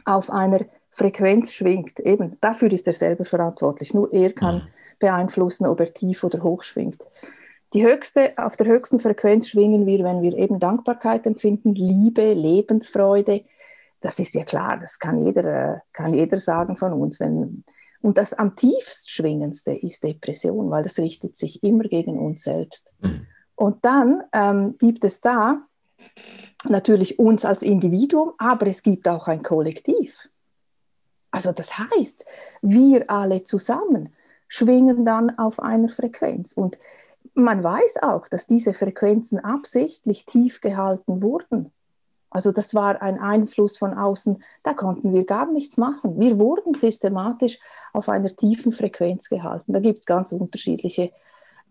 auf 0.05 0.29
einer 0.29 0.61
Frequenz 0.97 1.53
schwingt, 1.53 1.99
eben 1.99 2.37
dafür 2.41 2.71
ist 2.71 2.87
er 2.87 2.93
selber 2.93 3.23
verantwortlich. 3.23 3.93
Nur 3.93 4.11
er 4.11 4.33
kann 4.33 4.67
beeinflussen, 4.97 5.67
ob 5.67 5.79
er 5.79 5.93
tief 5.93 6.23
oder 6.23 6.41
hoch 6.41 6.63
schwingt. 6.63 7.05
Die 7.75 7.85
höchste, 7.85 8.33
auf 8.37 8.57
der 8.57 8.65
höchsten 8.65 8.97
Frequenz 8.97 9.47
schwingen 9.47 9.85
wir, 9.85 10.03
wenn 10.03 10.23
wir 10.23 10.35
eben 10.35 10.59
Dankbarkeit 10.59 11.27
empfinden, 11.27 11.75
Liebe, 11.75 12.33
Lebensfreude. 12.33 13.43
Das 14.01 14.17
ist 14.17 14.33
ja 14.33 14.43
klar, 14.43 14.79
das 14.81 14.97
kann 14.97 15.23
jeder, 15.23 15.75
äh, 15.75 15.79
kann 15.93 16.15
jeder 16.15 16.39
sagen 16.39 16.77
von 16.77 16.93
uns. 16.93 17.19
Wenn, 17.19 17.63
und 18.01 18.17
das 18.17 18.33
am 18.33 18.55
tiefst 18.55 19.11
schwingendste 19.11 19.73
ist 19.73 20.03
Depression, 20.03 20.71
weil 20.71 20.81
das 20.81 20.97
richtet 20.97 21.35
sich 21.35 21.63
immer 21.63 21.83
gegen 21.83 22.17
uns 22.17 22.41
selbst. 22.41 22.91
Mhm. 23.01 23.27
Und 23.53 23.85
dann 23.85 24.23
ähm, 24.33 24.73
gibt 24.79 25.03
es 25.03 25.21
da 25.21 25.61
natürlich 26.67 27.19
uns 27.19 27.45
als 27.45 27.61
Individuum, 27.61 28.33
aber 28.39 28.65
es 28.65 28.81
gibt 28.81 29.07
auch 29.07 29.27
ein 29.27 29.43
Kollektiv. 29.43 30.27
Also 31.31 31.51
das 31.51 31.77
heißt, 31.77 32.25
wir 32.61 33.09
alle 33.09 33.43
zusammen 33.43 34.13
schwingen 34.47 35.05
dann 35.05 35.37
auf 35.37 35.59
einer 35.59 35.89
Frequenz. 35.89 36.53
Und 36.53 36.77
man 37.33 37.63
weiß 37.63 38.01
auch, 38.03 38.27
dass 38.27 38.47
diese 38.47 38.73
Frequenzen 38.73 39.39
absichtlich 39.39 40.25
tief 40.25 40.61
gehalten 40.61 41.21
wurden. 41.21 41.71
Also 42.29 42.51
das 42.51 42.73
war 42.73 43.01
ein 43.01 43.19
Einfluss 43.19 43.77
von 43.77 43.93
außen, 43.93 44.43
da 44.63 44.73
konnten 44.73 45.13
wir 45.13 45.25
gar 45.25 45.51
nichts 45.51 45.77
machen. 45.77 46.19
Wir 46.19 46.37
wurden 46.39 46.73
systematisch 46.73 47.59
auf 47.93 48.09
einer 48.09 48.35
tiefen 48.35 48.73
Frequenz 48.73 49.29
gehalten. 49.29 49.71
Da 49.71 49.79
gibt 49.79 49.99
es 49.99 50.05
ganz 50.05 50.33
unterschiedliche, 50.33 51.11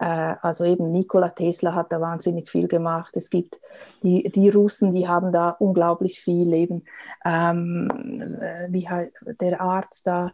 also 0.05 0.65
eben 0.65 0.93
Nikola 0.93 1.31
Tesla 1.31 1.75
hat 1.75 1.93
da 1.93 2.01
wahnsinnig 2.01 2.51
viel 2.51 2.69
gemacht. 2.69 3.17
Es 3.17 3.31
gibt 3.31 3.61
die, 4.03 4.31
die 4.31 4.51
Russen, 4.51 4.93
die 4.93 5.09
haben 5.09 5.33
da 5.33 5.51
unglaublich 5.51 6.21
viel 6.21 6.53
eben, 6.53 6.85
ähm, 7.25 7.89
äh, 8.41 8.67
wie 8.71 8.89
der 9.41 9.61
Arzt 9.61 10.07
da, 10.07 10.33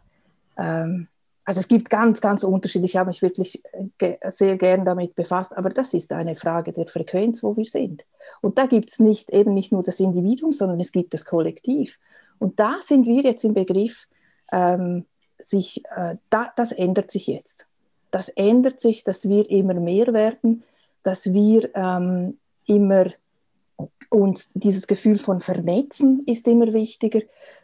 ähm, 0.57 1.07
also 1.45 1.59
es 1.59 1.67
gibt 1.67 1.89
ganz, 1.89 2.21
ganz 2.21 2.43
unterschiedlich. 2.43 2.91
Ich 2.91 2.97
habe 2.97 3.09
mich 3.09 3.21
wirklich 3.21 3.61
ge 3.97 4.17
sehr 4.29 4.57
gern 4.57 4.85
damit 4.85 5.15
befasst, 5.15 5.55
aber 5.55 5.69
das 5.69 5.93
ist 5.93 6.11
eine 6.11 6.35
Frage 6.35 6.71
der 6.71 6.87
Frequenz, 6.87 7.43
wo 7.43 7.57
wir 7.57 7.65
sind. 7.65 8.05
Und 8.41 8.57
da 8.57 8.65
gibt 8.65 8.89
es 8.89 8.99
nicht 8.99 9.29
eben 9.29 9.53
nicht 9.53 9.71
nur 9.71 9.83
das 9.83 9.99
Individuum, 9.99 10.53
sondern 10.53 10.79
es 10.79 10.91
gibt 10.91 11.13
das 11.13 11.25
Kollektiv. 11.25 11.99
Und 12.39 12.59
da 12.59 12.75
sind 12.79 13.05
wir 13.05 13.23
jetzt 13.23 13.43
im 13.43 13.53
Begriff, 13.53 14.07
ähm, 14.51 15.05
sich, 15.37 15.83
äh, 15.95 16.15
da, 16.29 16.53
das 16.55 16.71
ändert 16.71 17.11
sich 17.11 17.27
jetzt. 17.27 17.67
Das 18.13 18.29
ändert 18.29 18.79
sich, 18.79 19.03
dass 19.03 19.27
wir 19.27 19.49
immer 19.49 19.73
mehr 19.73 20.13
werden, 20.13 20.63
dass 21.01 21.33
wir 21.33 21.75
ähm, 21.75 22.37
immer 22.67 23.07
und 24.11 24.63
dieses 24.63 24.85
Gefühl 24.85 25.17
von 25.17 25.39
Vernetzen 25.39 26.21
ist 26.27 26.47
immer 26.47 26.73
wichtiger, 26.73 27.21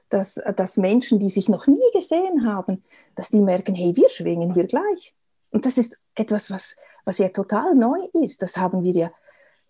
dass, 0.09 0.41
dass 0.55 0.75
Menschen, 0.75 1.19
die 1.19 1.29
sich 1.29 1.49
noch 1.49 1.67
nie 1.67 1.77
gesehen 1.93 2.47
haben, 2.47 2.83
dass 3.13 3.29
die 3.29 3.41
merken, 3.41 3.75
hey, 3.75 3.95
wir 3.95 4.09
schwingen 4.09 4.55
hier 4.55 4.65
gleich. 4.65 5.13
Und 5.51 5.67
das 5.67 5.77
ist 5.77 5.99
etwas, 6.15 6.49
was, 6.49 6.75
was 7.05 7.19
ja 7.19 7.29
total 7.29 7.75
neu 7.75 7.99
ist. 8.23 8.41
Das 8.41 8.57
haben 8.57 8.81
wir 8.83 8.93
ja, 8.93 9.11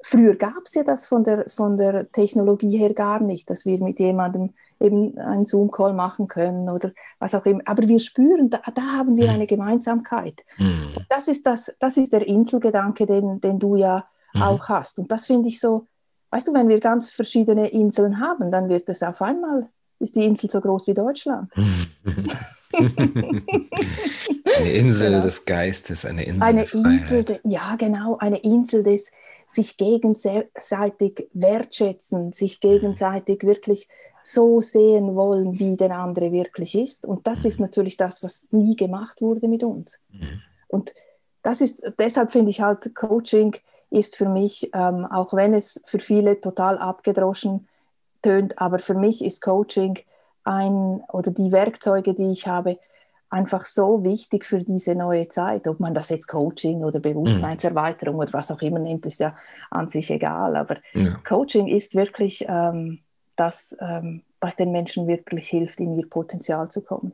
früher 0.01 0.35
gab 0.35 0.63
es 0.63 0.75
ja 0.75 0.83
das 0.83 1.05
von 1.05 1.25
der, 1.25 1.49
von 1.49 1.75
der 1.75 2.09
Technologie 2.13 2.77
her 2.77 2.93
gar 2.93 3.19
nicht, 3.19 3.49
dass 3.49 3.65
wir 3.65 3.83
mit 3.83 3.99
jemandem 3.99 4.53
eben 4.79 5.17
einen 5.17 5.45
Zoom-Call 5.45 5.93
machen 5.93 6.27
können 6.27 6.69
oder 6.69 6.91
was 7.19 7.35
auch 7.35 7.45
immer. 7.45 7.61
Aber 7.65 7.87
wir 7.87 7.99
spüren, 7.99 8.49
da, 8.49 8.61
da 8.73 8.81
haben 8.81 9.17
wir 9.17 9.25
mhm. 9.25 9.33
eine 9.33 9.47
Gemeinsamkeit. 9.47 10.43
Mhm. 10.57 10.95
Das, 11.09 11.27
ist 11.27 11.45
das, 11.45 11.73
das 11.79 11.97
ist 11.97 12.13
der 12.13 12.25
Inselgedanke, 12.25 13.05
den, 13.05 13.41
den 13.41 13.59
du 13.59 13.75
ja 13.75 14.05
mhm. 14.33 14.41
auch 14.41 14.69
hast. 14.69 14.99
Und 14.99 15.11
das 15.11 15.25
finde 15.25 15.49
ich 15.49 15.59
so, 15.59 15.85
weißt 16.31 16.47
du, 16.47 16.53
wenn 16.53 16.69
wir 16.69 16.79
ganz 16.79 17.09
verschiedene 17.09 17.69
Inseln 17.69 18.19
haben, 18.19 18.51
dann 18.51 18.69
wird 18.69 18.87
es 18.89 19.03
auf 19.03 19.21
einmal 19.21 19.67
ist 19.99 20.15
die 20.15 20.25
Insel 20.25 20.49
so 20.49 20.61
groß 20.61 20.87
wie 20.87 20.93
Deutschland. 20.93 21.51
eine 22.73 24.71
Insel 24.71 25.11
genau. 25.11 25.23
des 25.23 25.45
Geistes, 25.45 26.05
eine 26.05 26.23
Insel 26.23 26.43
eine 26.43 26.63
der 26.63 26.73
Insel, 26.73 27.23
de, 27.23 27.39
ja 27.43 27.75
genau, 27.75 28.17
eine 28.17 28.37
Insel 28.37 28.83
des 28.83 29.11
sich 29.47 29.77
gegenseitig 29.77 31.27
wertschätzen, 31.33 32.33
sich 32.33 32.59
gegenseitig 32.61 33.43
wirklich 33.43 33.87
so 34.33 34.61
sehen 34.61 35.15
wollen, 35.15 35.57
wie 35.59 35.75
der 35.75 35.97
andere 35.97 36.31
wirklich 36.31 36.75
ist. 36.75 37.05
Und 37.05 37.25
das 37.25 37.45
ist 37.45 37.59
natürlich 37.59 37.97
das, 37.97 38.21
was 38.21 38.47
nie 38.51 38.75
gemacht 38.75 39.21
wurde 39.21 39.47
mit 39.47 39.63
uns. 39.63 39.99
Mhm. 40.11 40.41
Und 40.67 40.93
das 41.41 41.61
ist, 41.61 41.81
deshalb 41.97 42.31
finde 42.31 42.51
ich 42.51 42.61
halt, 42.61 42.93
Coaching 42.95 43.55
ist 43.89 44.15
für 44.15 44.29
mich, 44.29 44.69
ähm, 44.73 45.05
auch 45.05 45.33
wenn 45.33 45.53
es 45.53 45.81
für 45.87 45.99
viele 45.99 46.39
total 46.39 46.77
abgedroschen 46.77 47.67
tönt, 48.21 48.59
aber 48.59 48.79
für 48.79 48.93
mich 48.93 49.23
ist 49.23 49.41
Coaching 49.41 49.97
ein 50.43 51.01
oder 51.11 51.31
die 51.31 51.51
Werkzeuge, 51.51 52.13
die 52.13 52.31
ich 52.31 52.47
habe, 52.47 52.77
einfach 53.31 53.65
so 53.65 54.03
wichtig 54.03 54.45
für 54.45 54.59
diese 54.59 54.95
neue 54.95 55.27
Zeit. 55.27 55.67
Ob 55.67 55.79
man 55.79 55.93
das 55.93 56.09
jetzt 56.09 56.27
Coaching 56.27 56.83
oder 56.83 56.99
Bewusstseinserweiterung 56.99 58.15
mhm. 58.15 58.21
oder 58.21 58.33
was 58.33 58.51
auch 58.51 58.61
immer 58.61 58.79
nennt, 58.79 59.05
ist 59.05 59.19
ja 59.19 59.35
an 59.71 59.87
sich 59.89 60.09
egal. 60.11 60.55
Aber 60.55 60.77
ja. 60.93 61.15
Coaching 61.27 61.67
ist 61.67 61.95
wirklich 61.95 62.45
ähm, 62.47 62.99
das, 63.39 63.75
ähm, 63.79 64.23
was 64.39 64.55
den 64.55 64.71
Menschen 64.71 65.07
wirklich 65.07 65.49
hilft, 65.49 65.79
in 65.79 65.97
ihr 65.97 66.09
Potenzial 66.09 66.69
zu 66.69 66.81
kommen. 66.81 67.13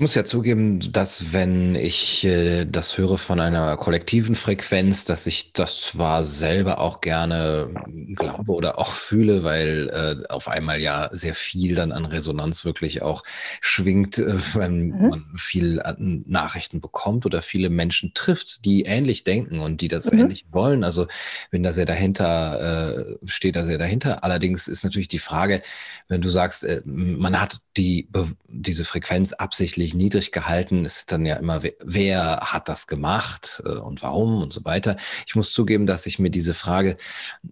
Ich 0.00 0.02
muss 0.02 0.14
ja 0.14 0.24
zugeben, 0.24 0.80
dass 0.92 1.34
wenn 1.34 1.74
ich 1.74 2.24
äh, 2.24 2.64
das 2.64 2.96
höre 2.96 3.18
von 3.18 3.38
einer 3.38 3.76
kollektiven 3.76 4.34
Frequenz, 4.34 5.04
dass 5.04 5.26
ich 5.26 5.52
das 5.52 5.78
zwar 5.82 6.24
selber 6.24 6.78
auch 6.78 7.02
gerne 7.02 7.68
glaube 8.16 8.52
oder 8.52 8.78
auch 8.78 8.92
fühle, 8.92 9.44
weil 9.44 9.90
äh, 9.92 10.32
auf 10.32 10.48
einmal 10.48 10.80
ja 10.80 11.10
sehr 11.12 11.34
viel 11.34 11.74
dann 11.74 11.92
an 11.92 12.06
Resonanz 12.06 12.64
wirklich 12.64 13.02
auch 13.02 13.24
schwingt, 13.60 14.16
äh, 14.16 14.36
wenn 14.54 14.86
mhm. 14.86 15.08
man 15.10 15.26
viel 15.36 15.82
an 15.82 16.24
Nachrichten 16.26 16.80
bekommt 16.80 17.26
oder 17.26 17.42
viele 17.42 17.68
Menschen 17.68 18.12
trifft, 18.14 18.64
die 18.64 18.84
ähnlich 18.84 19.24
denken 19.24 19.60
und 19.60 19.82
die 19.82 19.88
das 19.88 20.10
mhm. 20.10 20.20
ähnlich 20.20 20.46
wollen. 20.50 20.82
Also 20.82 21.08
wenn 21.50 21.62
da 21.62 21.74
sehr 21.74 21.84
dahinter 21.84 23.18
äh, 23.20 23.26
steht, 23.26 23.54
da 23.54 23.66
sehr 23.66 23.76
dahinter. 23.76 24.24
Allerdings 24.24 24.66
ist 24.66 24.82
natürlich 24.82 25.08
die 25.08 25.18
Frage, 25.18 25.60
wenn 26.08 26.22
du 26.22 26.30
sagst, 26.30 26.64
äh, 26.64 26.80
man 26.86 27.38
hat 27.38 27.58
die 27.76 28.08
diese 28.48 28.86
Frequenz 28.86 29.34
absichtlich 29.34 29.89
ziemlich 29.90 29.94
niedrig 29.94 30.32
gehalten. 30.32 30.84
ist 30.84 31.12
dann 31.12 31.26
ja 31.26 31.36
immer, 31.36 31.60
wer 31.62 32.40
hat 32.40 32.68
das 32.68 32.86
gemacht 32.86 33.62
äh, 33.64 33.70
und 33.70 34.02
warum 34.02 34.42
und 34.42 34.52
so 34.52 34.64
weiter. 34.64 34.96
Ich 35.26 35.36
muss 35.36 35.52
zugeben, 35.52 35.86
dass 35.86 36.06
ich 36.06 36.18
mir 36.18 36.30
diese 36.30 36.54
Frage 36.54 36.96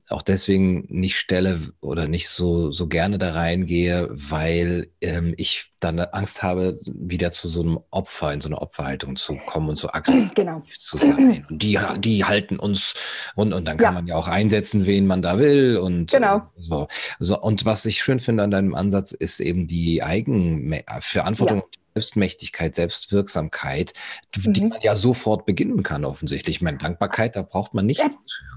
auch 0.09 0.23
deswegen 0.23 0.87
nicht 0.88 1.18
stelle 1.18 1.61
oder 1.80 2.09
nicht 2.09 2.28
so, 2.28 2.71
so 2.71 2.87
gerne 2.88 3.18
da 3.18 3.33
reingehe, 3.33 4.09
weil 4.11 4.90
ähm, 5.00 5.35
ich 5.37 5.73
dann 5.80 6.00
Angst 6.00 6.42
habe, 6.42 6.76
wieder 6.87 7.30
zu 7.30 7.49
so 7.49 7.62
einem 7.62 7.78
Opfer, 7.90 8.33
in 8.33 8.40
so 8.40 8.49
eine 8.49 8.61
Opferhaltung 8.61 9.16
zu 9.16 9.37
kommen 9.47 9.68
und 9.68 9.76
so 9.78 9.88
aggressiv 9.88 10.30
genau. 10.35 10.62
zu 10.78 10.99
sein. 10.99 11.45
Und 11.49 11.62
die, 11.62 11.78
die 11.99 12.25
halten 12.25 12.59
uns 12.59 12.95
und, 13.37 13.52
und 13.52 13.64
dann 13.66 13.76
kann 13.76 13.85
ja. 13.85 13.92
man 13.92 14.07
ja 14.07 14.16
auch 14.16 14.28
einsetzen, 14.28 14.87
wen 14.87 15.07
man 15.07 15.23
da 15.23 15.38
will. 15.38 15.76
Und 15.76 16.11
genau. 16.11 16.38
Äh, 16.38 16.40
so. 16.57 16.88
so. 17.18 17.40
Und 17.40 17.64
was 17.64 17.85
ich 17.85 18.02
schön 18.02 18.18
finde 18.18 18.42
an 18.42 18.50
deinem 18.50 18.75
Ansatz, 18.75 19.12
ist 19.12 19.40
eben 19.40 19.66
die 19.66 20.02
Eigenverantwortung, 20.02 21.59
ja. 21.59 21.78
Selbstmächtigkeit, 21.99 22.75
Selbstwirksamkeit, 22.75 23.93
mhm. 24.37 24.52
die 24.52 24.64
man 24.67 24.81
ja 24.81 24.95
sofort 24.95 25.47
beginnen 25.47 25.83
kann, 25.83 26.05
offensichtlich. 26.05 26.57
Ich 26.57 26.62
meine, 26.62 26.78
Dankbarkeit, 26.78 27.35
da 27.35 27.43
braucht 27.43 27.75
man 27.75 27.87
nichts 27.87 28.05
ja, 28.05 28.11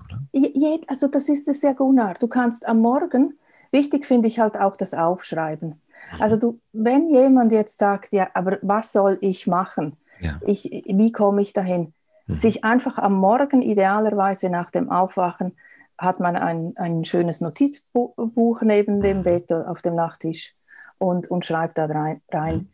oder? 0.06 0.80
Also 0.88 1.08
das 1.08 1.28
ist 1.28 1.48
es 1.48 1.62
ja, 1.64 1.74
Gunnar. 1.74 2.16
Du 2.20 2.28
kannst 2.28 2.66
am 2.68 2.80
Morgen, 2.80 3.40
wichtig 3.72 4.06
finde 4.06 4.28
ich 4.28 4.40
halt 4.40 4.58
auch 4.58 4.76
das 4.76 4.94
Aufschreiben. 4.94 5.70
Mhm. 5.70 6.22
Also 6.22 6.38
du, 6.38 6.60
wenn 6.72 7.10
jemand 7.10 7.52
jetzt 7.52 7.80
sagt, 7.80 8.14
ja, 8.14 8.30
aber 8.36 8.60
was 8.62 8.92
soll 8.92 9.18
ich 9.22 9.48
machen? 9.48 9.98
Ja. 10.20 10.40
Ich, 10.46 10.66
wie 10.66 11.12
komme 11.12 11.42
ich 11.42 11.54
dahin? 11.54 11.94
Mhm. 12.28 12.36
Sich 12.36 12.64
einfach 12.64 13.00
am 13.00 13.14
Morgen, 13.14 13.64
idealerweise 13.64 14.50
nach 14.50 14.70
dem 14.70 14.92
Aufwachen, 14.92 15.54
hat 15.98 16.20
man 16.20 16.36
ein, 16.36 16.74
ein 16.78 17.06
schönes 17.06 17.42
Notizbuch 17.42 18.62
neben 18.62 19.02
dem 19.02 19.20
mhm. 19.20 19.24
Bett 19.24 19.52
auf 19.52 19.82
dem 19.82 19.96
Nachttisch 19.96 20.56
und, 21.00 21.30
und 21.30 21.46
schreibt 21.46 21.78
da 21.78 21.86
rein, 21.86 22.22
rein 22.32 22.56
mhm. 22.56 22.68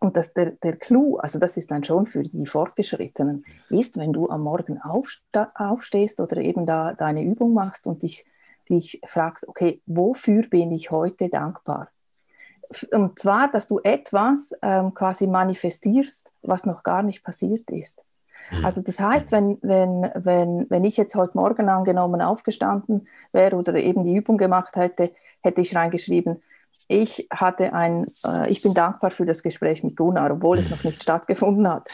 Und 0.00 0.16
das, 0.16 0.32
der, 0.32 0.52
der 0.52 0.76
Clou, 0.76 1.16
also 1.16 1.38
das 1.38 1.56
ist 1.56 1.70
dann 1.70 1.82
schon 1.82 2.06
für 2.06 2.22
die 2.22 2.46
Fortgeschrittenen, 2.46 3.44
ist, 3.68 3.96
wenn 3.96 4.12
du 4.12 4.28
am 4.28 4.42
Morgen 4.42 4.80
aufstehst 4.80 6.20
oder 6.20 6.36
eben 6.36 6.66
da 6.66 6.94
deine 6.94 7.24
Übung 7.24 7.52
machst 7.52 7.86
und 7.86 8.02
dich, 8.02 8.24
dich 8.70 9.00
fragst, 9.06 9.48
okay, 9.48 9.80
wofür 9.86 10.46
bin 10.48 10.70
ich 10.70 10.90
heute 10.90 11.28
dankbar? 11.28 11.88
Und 12.92 13.18
zwar, 13.18 13.50
dass 13.50 13.66
du 13.66 13.80
etwas 13.82 14.52
ähm, 14.62 14.94
quasi 14.94 15.26
manifestierst, 15.26 16.30
was 16.42 16.66
noch 16.66 16.82
gar 16.82 17.02
nicht 17.02 17.24
passiert 17.24 17.68
ist. 17.70 18.02
Mhm. 18.50 18.64
Also 18.64 18.82
das 18.82 19.00
heißt, 19.00 19.32
wenn, 19.32 19.58
wenn, 19.62 20.10
wenn, 20.14 20.66
wenn 20.68 20.84
ich 20.84 20.96
jetzt 20.96 21.14
heute 21.14 21.36
Morgen 21.36 21.68
angenommen 21.68 22.20
aufgestanden 22.22 23.08
wäre 23.32 23.56
oder 23.56 23.74
eben 23.74 24.04
die 24.04 24.14
Übung 24.14 24.36
gemacht 24.36 24.76
hätte, 24.76 25.12
hätte 25.40 25.60
ich 25.60 25.74
reingeschrieben, 25.74 26.42
ich 26.88 27.28
hatte 27.30 27.74
ein, 27.74 28.06
äh, 28.24 28.50
ich 28.50 28.62
bin 28.62 28.74
dankbar 28.74 29.10
für 29.10 29.26
das 29.26 29.42
Gespräch 29.42 29.84
mit 29.84 29.96
Gunnar, 29.96 30.30
obwohl 30.32 30.58
es 30.58 30.70
noch 30.70 30.82
nicht 30.84 31.02
stattgefunden 31.02 31.68
hat. 31.68 31.88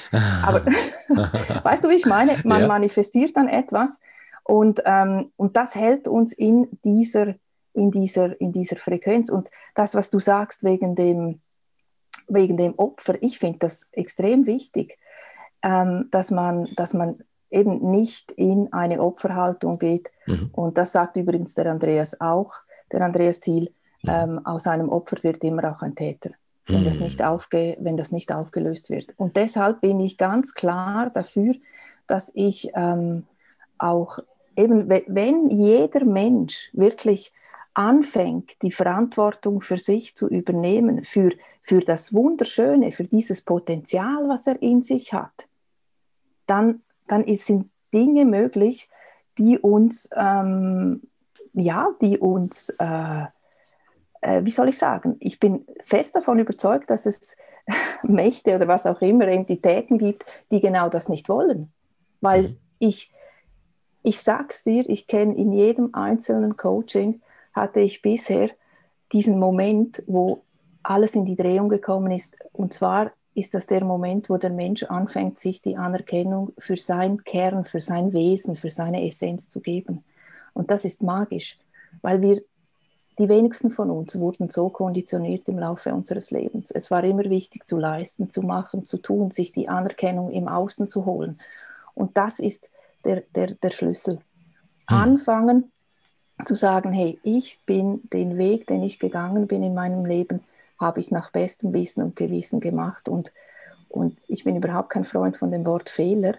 Aber 0.46 0.64
weißt 1.62 1.84
du, 1.84 1.88
wie 1.90 1.94
ich 1.94 2.06
meine? 2.06 2.36
Man 2.44 2.62
ja. 2.62 2.66
manifestiert 2.68 3.36
dann 3.36 3.48
etwas 3.48 4.00
und, 4.44 4.82
ähm, 4.84 5.26
und 5.36 5.56
das 5.56 5.74
hält 5.74 6.06
uns 6.06 6.32
in 6.32 6.68
dieser, 6.84 7.34
in, 7.72 7.90
dieser, 7.90 8.40
in 8.40 8.52
dieser 8.52 8.76
Frequenz. 8.76 9.30
Und 9.30 9.50
das, 9.74 9.94
was 9.94 10.10
du 10.10 10.20
sagst 10.20 10.62
wegen 10.64 10.94
dem, 10.94 11.40
wegen 12.28 12.56
dem 12.56 12.78
Opfer, 12.78 13.20
ich 13.20 13.38
finde 13.38 13.60
das 13.60 13.88
extrem 13.92 14.46
wichtig, 14.46 14.98
ähm, 15.62 16.08
dass, 16.10 16.30
man, 16.30 16.68
dass 16.76 16.92
man 16.92 17.18
eben 17.50 17.90
nicht 17.90 18.32
in 18.32 18.72
eine 18.72 19.02
Opferhaltung 19.02 19.78
geht. 19.78 20.10
Mhm. 20.26 20.50
Und 20.52 20.78
das 20.78 20.92
sagt 20.92 21.16
übrigens 21.16 21.54
der 21.54 21.66
Andreas 21.66 22.20
auch, 22.20 22.54
der 22.92 23.00
Andreas 23.00 23.40
Thiel. 23.40 23.72
Ähm, 24.06 24.44
aus 24.44 24.66
einem 24.66 24.88
Opfer 24.88 25.16
wird 25.22 25.42
immer 25.44 25.70
auch 25.70 25.82
ein 25.82 25.94
Täter, 25.94 26.30
wenn, 26.66 26.80
mhm. 26.80 26.84
das 26.84 27.00
nicht 27.00 27.22
aufge 27.22 27.76
wenn 27.80 27.96
das 27.96 28.12
nicht 28.12 28.32
aufgelöst 28.32 28.90
wird. 28.90 29.14
Und 29.16 29.36
deshalb 29.36 29.80
bin 29.80 30.00
ich 30.00 30.18
ganz 30.18 30.54
klar 30.54 31.10
dafür, 31.10 31.54
dass 32.06 32.30
ich 32.34 32.70
ähm, 32.74 33.24
auch 33.78 34.18
eben, 34.56 34.88
wenn 34.88 35.50
jeder 35.50 36.04
Mensch 36.04 36.70
wirklich 36.72 37.32
anfängt, 37.74 38.52
die 38.62 38.70
Verantwortung 38.70 39.60
für 39.60 39.78
sich 39.78 40.14
zu 40.14 40.28
übernehmen, 40.28 41.04
für, 41.04 41.32
für 41.60 41.80
das 41.80 42.14
Wunderschöne, 42.14 42.92
für 42.92 43.04
dieses 43.04 43.42
Potenzial, 43.42 44.28
was 44.28 44.46
er 44.46 44.62
in 44.62 44.82
sich 44.82 45.12
hat, 45.12 45.48
dann, 46.46 46.82
dann 47.08 47.26
sind 47.36 47.70
Dinge 47.92 48.24
möglich, 48.24 48.88
die 49.38 49.58
uns, 49.58 50.08
ähm, 50.16 51.02
ja, 51.52 51.88
die 52.00 52.18
uns, 52.18 52.70
äh, 52.78 53.22
äh, 53.22 53.26
wie 54.24 54.50
soll 54.50 54.68
ich 54.68 54.78
sagen, 54.78 55.16
ich 55.20 55.38
bin 55.38 55.66
fest 55.84 56.16
davon 56.16 56.38
überzeugt, 56.38 56.90
dass 56.90 57.06
es 57.06 57.36
Mächte 58.02 58.54
oder 58.54 58.68
was 58.68 58.86
auch 58.86 59.00
immer, 59.00 59.28
Entitäten 59.28 59.98
gibt, 59.98 60.24
die 60.50 60.60
genau 60.60 60.88
das 60.88 61.08
nicht 61.08 61.28
wollen. 61.28 61.72
Weil 62.20 62.42
mhm. 62.42 62.56
ich, 62.78 63.12
ich 64.02 64.20
sag's 64.20 64.64
dir, 64.64 64.88
ich 64.88 65.06
kenne 65.06 65.36
in 65.36 65.52
jedem 65.52 65.94
einzelnen 65.94 66.56
Coaching, 66.56 67.20
hatte 67.52 67.80
ich 67.80 68.02
bisher 68.02 68.50
diesen 69.12 69.38
Moment, 69.38 70.02
wo 70.06 70.42
alles 70.82 71.14
in 71.14 71.24
die 71.24 71.36
Drehung 71.36 71.68
gekommen 71.68 72.10
ist. 72.10 72.36
Und 72.52 72.72
zwar 72.72 73.12
ist 73.34 73.54
das 73.54 73.66
der 73.66 73.84
Moment, 73.84 74.30
wo 74.30 74.36
der 74.36 74.50
Mensch 74.50 74.84
anfängt, 74.84 75.38
sich 75.38 75.60
die 75.62 75.76
Anerkennung 75.76 76.52
für 76.58 76.76
sein 76.76 77.24
Kern, 77.24 77.64
für 77.64 77.80
sein 77.80 78.12
Wesen, 78.12 78.56
für 78.56 78.70
seine 78.70 79.06
Essenz 79.06 79.48
zu 79.48 79.60
geben. 79.60 80.04
Und 80.52 80.70
das 80.70 80.84
ist 80.84 81.02
magisch, 81.02 81.58
weil 82.02 82.20
wir, 82.20 82.42
die 83.18 83.28
wenigsten 83.28 83.70
von 83.70 83.90
uns 83.90 84.18
wurden 84.18 84.48
so 84.48 84.68
konditioniert 84.68 85.48
im 85.48 85.58
Laufe 85.58 85.94
unseres 85.94 86.30
Lebens. 86.30 86.70
Es 86.70 86.90
war 86.90 87.04
immer 87.04 87.24
wichtig 87.24 87.66
zu 87.66 87.78
leisten, 87.78 88.30
zu 88.30 88.42
machen, 88.42 88.84
zu 88.84 88.98
tun, 88.98 89.30
sich 89.30 89.52
die 89.52 89.68
Anerkennung 89.68 90.30
im 90.32 90.48
Außen 90.48 90.88
zu 90.88 91.04
holen. 91.04 91.38
Und 91.94 92.16
das 92.16 92.40
ist 92.40 92.68
der, 93.04 93.22
der, 93.34 93.52
der 93.54 93.70
Schlüssel. 93.70 94.14
Hm. 94.14 94.96
Anfangen 94.98 95.72
zu 96.44 96.56
sagen, 96.56 96.92
hey, 96.92 97.18
ich 97.22 97.60
bin 97.64 98.00
den 98.12 98.36
Weg, 98.36 98.66
den 98.66 98.82
ich 98.82 98.98
gegangen 98.98 99.46
bin 99.46 99.62
in 99.62 99.74
meinem 99.74 100.04
Leben, 100.04 100.40
habe 100.80 100.98
ich 101.00 101.12
nach 101.12 101.30
bestem 101.30 101.72
Wissen 101.72 102.02
und 102.02 102.16
Gewissen 102.16 102.58
gemacht. 102.58 103.08
Und, 103.08 103.32
und 103.88 104.22
ich 104.26 104.42
bin 104.42 104.56
überhaupt 104.56 104.90
kein 104.90 105.04
Freund 105.04 105.36
von 105.36 105.52
dem 105.52 105.64
Wort 105.64 105.88
Fehler, 105.88 106.34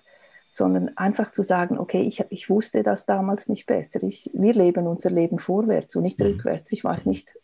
sondern 0.55 0.95
einfach 0.95 1.31
zu 1.31 1.43
sagen, 1.43 1.77
okay, 1.77 2.03
ich, 2.03 2.24
ich 2.29 2.50
wusste 2.50 2.81
das 2.81 3.05
damals 3.05 3.50
nicht 3.50 3.65
besser. 3.65 4.01
Ich, 4.03 4.29
wir 4.33 4.53
leben 4.53 4.88
unser 4.88 5.09
Leben 5.09 5.38
vorwärts 5.38 5.97
und 5.97 6.03
nicht 6.03 6.21
mhm. 6.21 6.27
rückwärts. 6.27 6.71
Ich 6.71 6.81
weiß 6.81 7.07
nicht, 7.07 7.35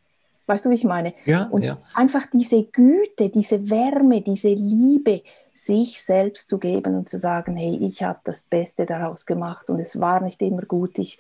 weißt 0.46 0.64
du, 0.64 0.70
wie 0.70 0.76
ich 0.76 0.86
meine? 0.86 1.14
Ja, 1.26 1.44
und 1.52 1.62
ja. 1.62 1.78
einfach 1.94 2.26
diese 2.28 2.64
Güte, 2.64 3.30
diese 3.30 3.70
Wärme, 3.70 4.22
diese 4.22 4.54
Liebe, 4.54 5.24
sich 5.52 6.02
selbst 6.02 6.48
zu 6.48 6.58
geben 6.58 6.96
und 6.96 7.10
zu 7.10 7.18
sagen, 7.18 7.58
hey, 7.58 7.78
ich 7.82 8.02
habe 8.02 8.20
das 8.24 8.44
Beste 8.44 8.86
daraus 8.86 9.26
gemacht 9.26 9.70
und 9.70 9.82
es 9.82 10.00
war 10.00 10.22
nicht 10.22 10.42
immer 10.42 10.62
gut. 10.62 10.98
Ich, 10.98 11.20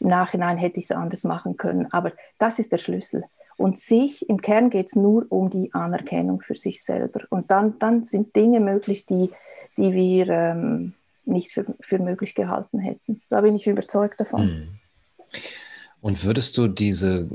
Im 0.00 0.08
Nachhinein 0.08 0.56
hätte 0.56 0.80
ich 0.80 0.86
es 0.86 0.90
anders 0.90 1.22
machen 1.22 1.56
können. 1.56 1.86
Aber 1.92 2.10
das 2.38 2.58
ist 2.58 2.72
der 2.72 2.78
Schlüssel. 2.78 3.22
Und 3.56 3.78
sich, 3.78 4.28
im 4.28 4.40
Kern 4.40 4.70
geht 4.70 4.88
es 4.88 4.96
nur 4.96 5.26
um 5.28 5.50
die 5.50 5.72
Anerkennung 5.72 6.40
für 6.40 6.56
sich 6.56 6.82
selber. 6.82 7.20
Und 7.30 7.52
dann, 7.52 7.78
dann 7.78 8.02
sind 8.02 8.34
Dinge 8.34 8.58
möglich, 8.58 9.06
die, 9.06 9.30
die 9.76 9.92
wir 9.92 10.28
ähm, 10.28 10.94
nicht 11.24 11.52
für, 11.52 11.74
für 11.80 11.98
möglich 11.98 12.34
gehalten 12.34 12.78
hätten. 12.78 13.22
Da 13.28 13.40
bin 13.40 13.54
ich 13.54 13.66
überzeugt 13.66 14.20
davon. 14.20 14.46
Mhm. 14.46 14.78
Und 16.02 16.24
würdest 16.24 16.58
du 16.58 16.66
diese 16.66 17.28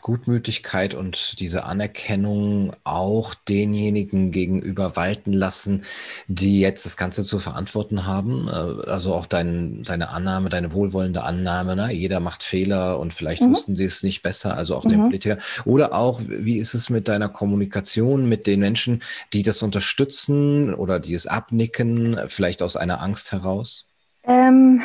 Gutmütigkeit 0.00 0.94
und 0.94 1.40
diese 1.40 1.64
Anerkennung 1.64 2.74
auch 2.84 3.34
denjenigen 3.34 4.30
gegenüber 4.30 4.94
walten 4.94 5.32
lassen, 5.32 5.82
die 6.28 6.60
jetzt 6.60 6.86
das 6.86 6.96
Ganze 6.96 7.24
zu 7.24 7.40
verantworten 7.40 8.06
haben? 8.06 8.46
Äh, 8.46 8.88
also 8.88 9.12
auch 9.12 9.26
dein, 9.26 9.82
deine 9.82 10.10
Annahme, 10.10 10.48
deine 10.48 10.72
wohlwollende 10.72 11.24
Annahme, 11.24 11.74
ne? 11.74 11.92
jeder 11.92 12.20
macht 12.20 12.44
Fehler 12.44 13.00
und 13.00 13.12
vielleicht 13.12 13.42
mhm. 13.42 13.50
wussten 13.50 13.74
sie 13.74 13.84
es 13.84 14.04
nicht 14.04 14.22
besser, 14.22 14.56
also 14.56 14.76
auch 14.76 14.84
mhm. 14.84 14.90
den 14.90 15.00
Politikern. 15.00 15.38
Oder 15.64 15.92
auch, 15.92 16.20
wie 16.24 16.58
ist 16.58 16.74
es 16.74 16.88
mit 16.88 17.08
deiner 17.08 17.28
Kommunikation 17.28 18.28
mit 18.28 18.46
den 18.46 18.60
Menschen, 18.60 19.02
die 19.32 19.42
das 19.42 19.60
unterstützen 19.60 20.72
oder 20.72 21.00
die 21.00 21.14
es 21.14 21.26
abnicken, 21.26 22.16
vielleicht 22.28 22.62
aus 22.62 22.76
einer 22.76 23.02
Angst 23.02 23.32
heraus? 23.32 23.86
Ähm, 24.22 24.82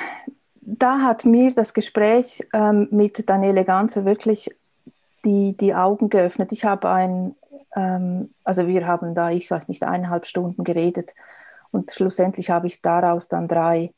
da 0.70 1.00
hat 1.02 1.24
mir 1.24 1.54
das 1.54 1.74
Gespräch 1.74 2.46
ähm, 2.52 2.90
mit 2.92 3.30
Daniele 3.30 3.64
Ganzer 3.64 4.04
wirklich 4.04 4.54
die, 5.24 5.56
die 5.56 5.74
Augen 5.74 6.10
geöffnet. 6.10 6.52
Ich 6.52 6.66
habe 6.66 6.90
ein, 6.90 7.36
ähm, 7.74 8.34
also 8.44 8.68
wir 8.68 8.86
haben 8.86 9.16
da, 9.16 9.32
ich 9.32 9.50
weiß 9.50 9.70
nicht, 9.70 9.84
eineinhalb 9.84 10.26
Stunden 10.26 10.66
geredet 10.66 11.16
und 11.72 11.92
schlussendlich 11.92 12.50
habe 12.50 12.68
ich 12.68 12.82
daraus 12.82 13.30
dann 13.30 13.48
drei, 13.48 13.94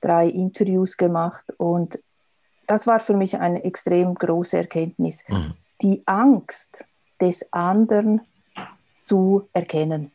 drei 0.00 0.28
Interviews 0.28 0.96
gemacht 0.96 1.44
und 1.56 1.98
das 2.68 2.86
war 2.86 3.00
für 3.00 3.14
mich 3.14 3.38
eine 3.38 3.64
extrem 3.64 4.14
große 4.14 4.56
Erkenntnis. 4.56 5.24
Mhm. 5.28 5.54
Die 5.82 6.02
Angst 6.06 6.84
des 7.20 7.52
anderen 7.52 8.20
zu 9.00 9.48
erkennen. 9.52 10.12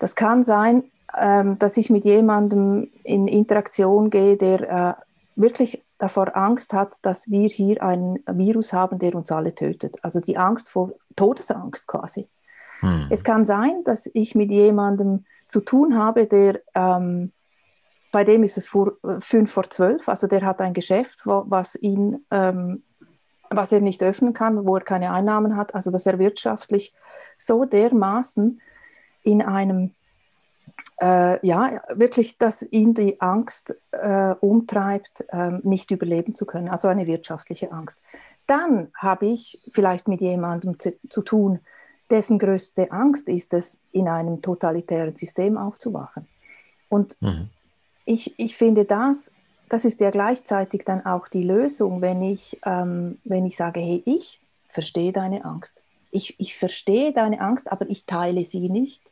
Das 0.00 0.16
kann 0.16 0.42
sein, 0.42 0.82
ähm, 1.16 1.56
dass 1.60 1.76
ich 1.76 1.88
mit 1.88 2.04
jemandem 2.04 2.90
in 3.04 3.28
Interaktion 3.28 4.10
gehe, 4.10 4.36
der 4.36 4.98
äh, 4.98 5.05
wirklich 5.36 5.84
davor 5.98 6.36
Angst 6.36 6.72
hat, 6.72 6.94
dass 7.02 7.30
wir 7.30 7.48
hier 7.48 7.82
ein 7.82 8.18
Virus 8.26 8.72
haben, 8.72 8.98
der 8.98 9.14
uns 9.14 9.30
alle 9.30 9.54
tötet. 9.54 9.96
Also 10.02 10.20
die 10.20 10.36
Angst 10.36 10.70
vor 10.70 10.92
Todesangst 11.14 11.86
quasi. 11.86 12.28
Hm. 12.80 13.06
Es 13.10 13.22
kann 13.22 13.44
sein, 13.44 13.84
dass 13.84 14.10
ich 14.12 14.34
mit 14.34 14.50
jemandem 14.50 15.24
zu 15.46 15.60
tun 15.60 15.96
habe, 15.96 16.26
der 16.26 16.60
ähm, 16.74 17.32
bei 18.12 18.24
dem 18.24 18.42
ist 18.44 18.56
es 18.56 18.66
vor, 18.66 18.92
äh, 19.04 19.20
fünf 19.20 19.52
vor 19.52 19.64
zwölf, 19.64 20.08
also 20.08 20.26
der 20.26 20.42
hat 20.42 20.60
ein 20.60 20.72
Geschäft, 20.72 21.26
wo, 21.26 21.44
was 21.46 21.74
ihn, 21.76 22.24
ähm, 22.30 22.82
was 23.50 23.72
er 23.72 23.80
nicht 23.80 24.02
öffnen 24.02 24.32
kann, 24.32 24.66
wo 24.66 24.76
er 24.76 24.82
keine 24.82 25.12
Einnahmen 25.12 25.56
hat, 25.56 25.74
also 25.74 25.90
dass 25.90 26.06
er 26.06 26.18
wirtschaftlich 26.18 26.94
so 27.38 27.64
dermaßen 27.64 28.60
in 29.22 29.42
einem 29.42 29.94
äh, 31.00 31.46
ja, 31.46 31.82
wirklich, 31.94 32.38
dass 32.38 32.62
ihn 32.62 32.94
die 32.94 33.20
Angst 33.20 33.74
äh, 33.92 34.34
umtreibt, 34.40 35.24
äh, 35.28 35.58
nicht 35.62 35.90
überleben 35.90 36.34
zu 36.34 36.46
können, 36.46 36.68
also 36.68 36.88
eine 36.88 37.06
wirtschaftliche 37.06 37.70
Angst. 37.72 37.98
Dann 38.46 38.88
habe 38.96 39.26
ich 39.26 39.60
vielleicht 39.72 40.08
mit 40.08 40.20
jemandem 40.20 40.78
zu, 40.78 40.94
zu 41.08 41.22
tun, 41.22 41.60
dessen 42.10 42.38
größte 42.38 42.92
Angst 42.92 43.28
ist 43.28 43.52
es, 43.52 43.78
in 43.92 44.08
einem 44.08 44.40
totalitären 44.40 45.16
System 45.16 45.58
aufzuwachen. 45.58 46.26
Und 46.88 47.20
mhm. 47.20 47.50
ich, 48.04 48.38
ich 48.38 48.56
finde 48.56 48.84
das, 48.84 49.32
das 49.68 49.84
ist 49.84 50.00
ja 50.00 50.10
gleichzeitig 50.10 50.84
dann 50.84 51.04
auch 51.04 51.28
die 51.28 51.42
Lösung, 51.42 52.00
wenn 52.00 52.22
ich, 52.22 52.58
ähm, 52.64 53.18
wenn 53.24 53.44
ich 53.44 53.56
sage, 53.56 53.80
hey, 53.80 54.02
ich 54.06 54.40
verstehe 54.68 55.12
deine 55.12 55.44
Angst. 55.44 55.80
Ich, 56.12 56.38
ich 56.38 56.56
verstehe 56.56 57.12
deine 57.12 57.40
Angst, 57.40 57.70
aber 57.70 57.88
ich 57.90 58.06
teile 58.06 58.44
sie 58.44 58.68
nicht. 58.68 59.02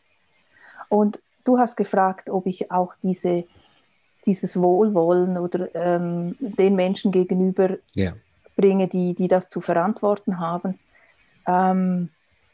Und 0.88 1.20
Du 1.44 1.58
hast 1.58 1.76
gefragt, 1.76 2.30
ob 2.30 2.46
ich 2.46 2.70
auch 2.70 2.94
diese, 3.02 3.44
dieses 4.26 4.60
Wohlwollen 4.60 5.36
oder 5.38 5.74
ähm, 5.74 6.36
den 6.40 6.74
Menschen 6.74 7.12
gegenüber 7.12 7.76
yeah. 7.96 8.14
bringe, 8.56 8.88
die, 8.88 9.14
die 9.14 9.28
das 9.28 9.48
zu 9.48 9.60
verantworten 9.60 10.40
haben. 10.40 10.78
Ähm, 11.46 12.08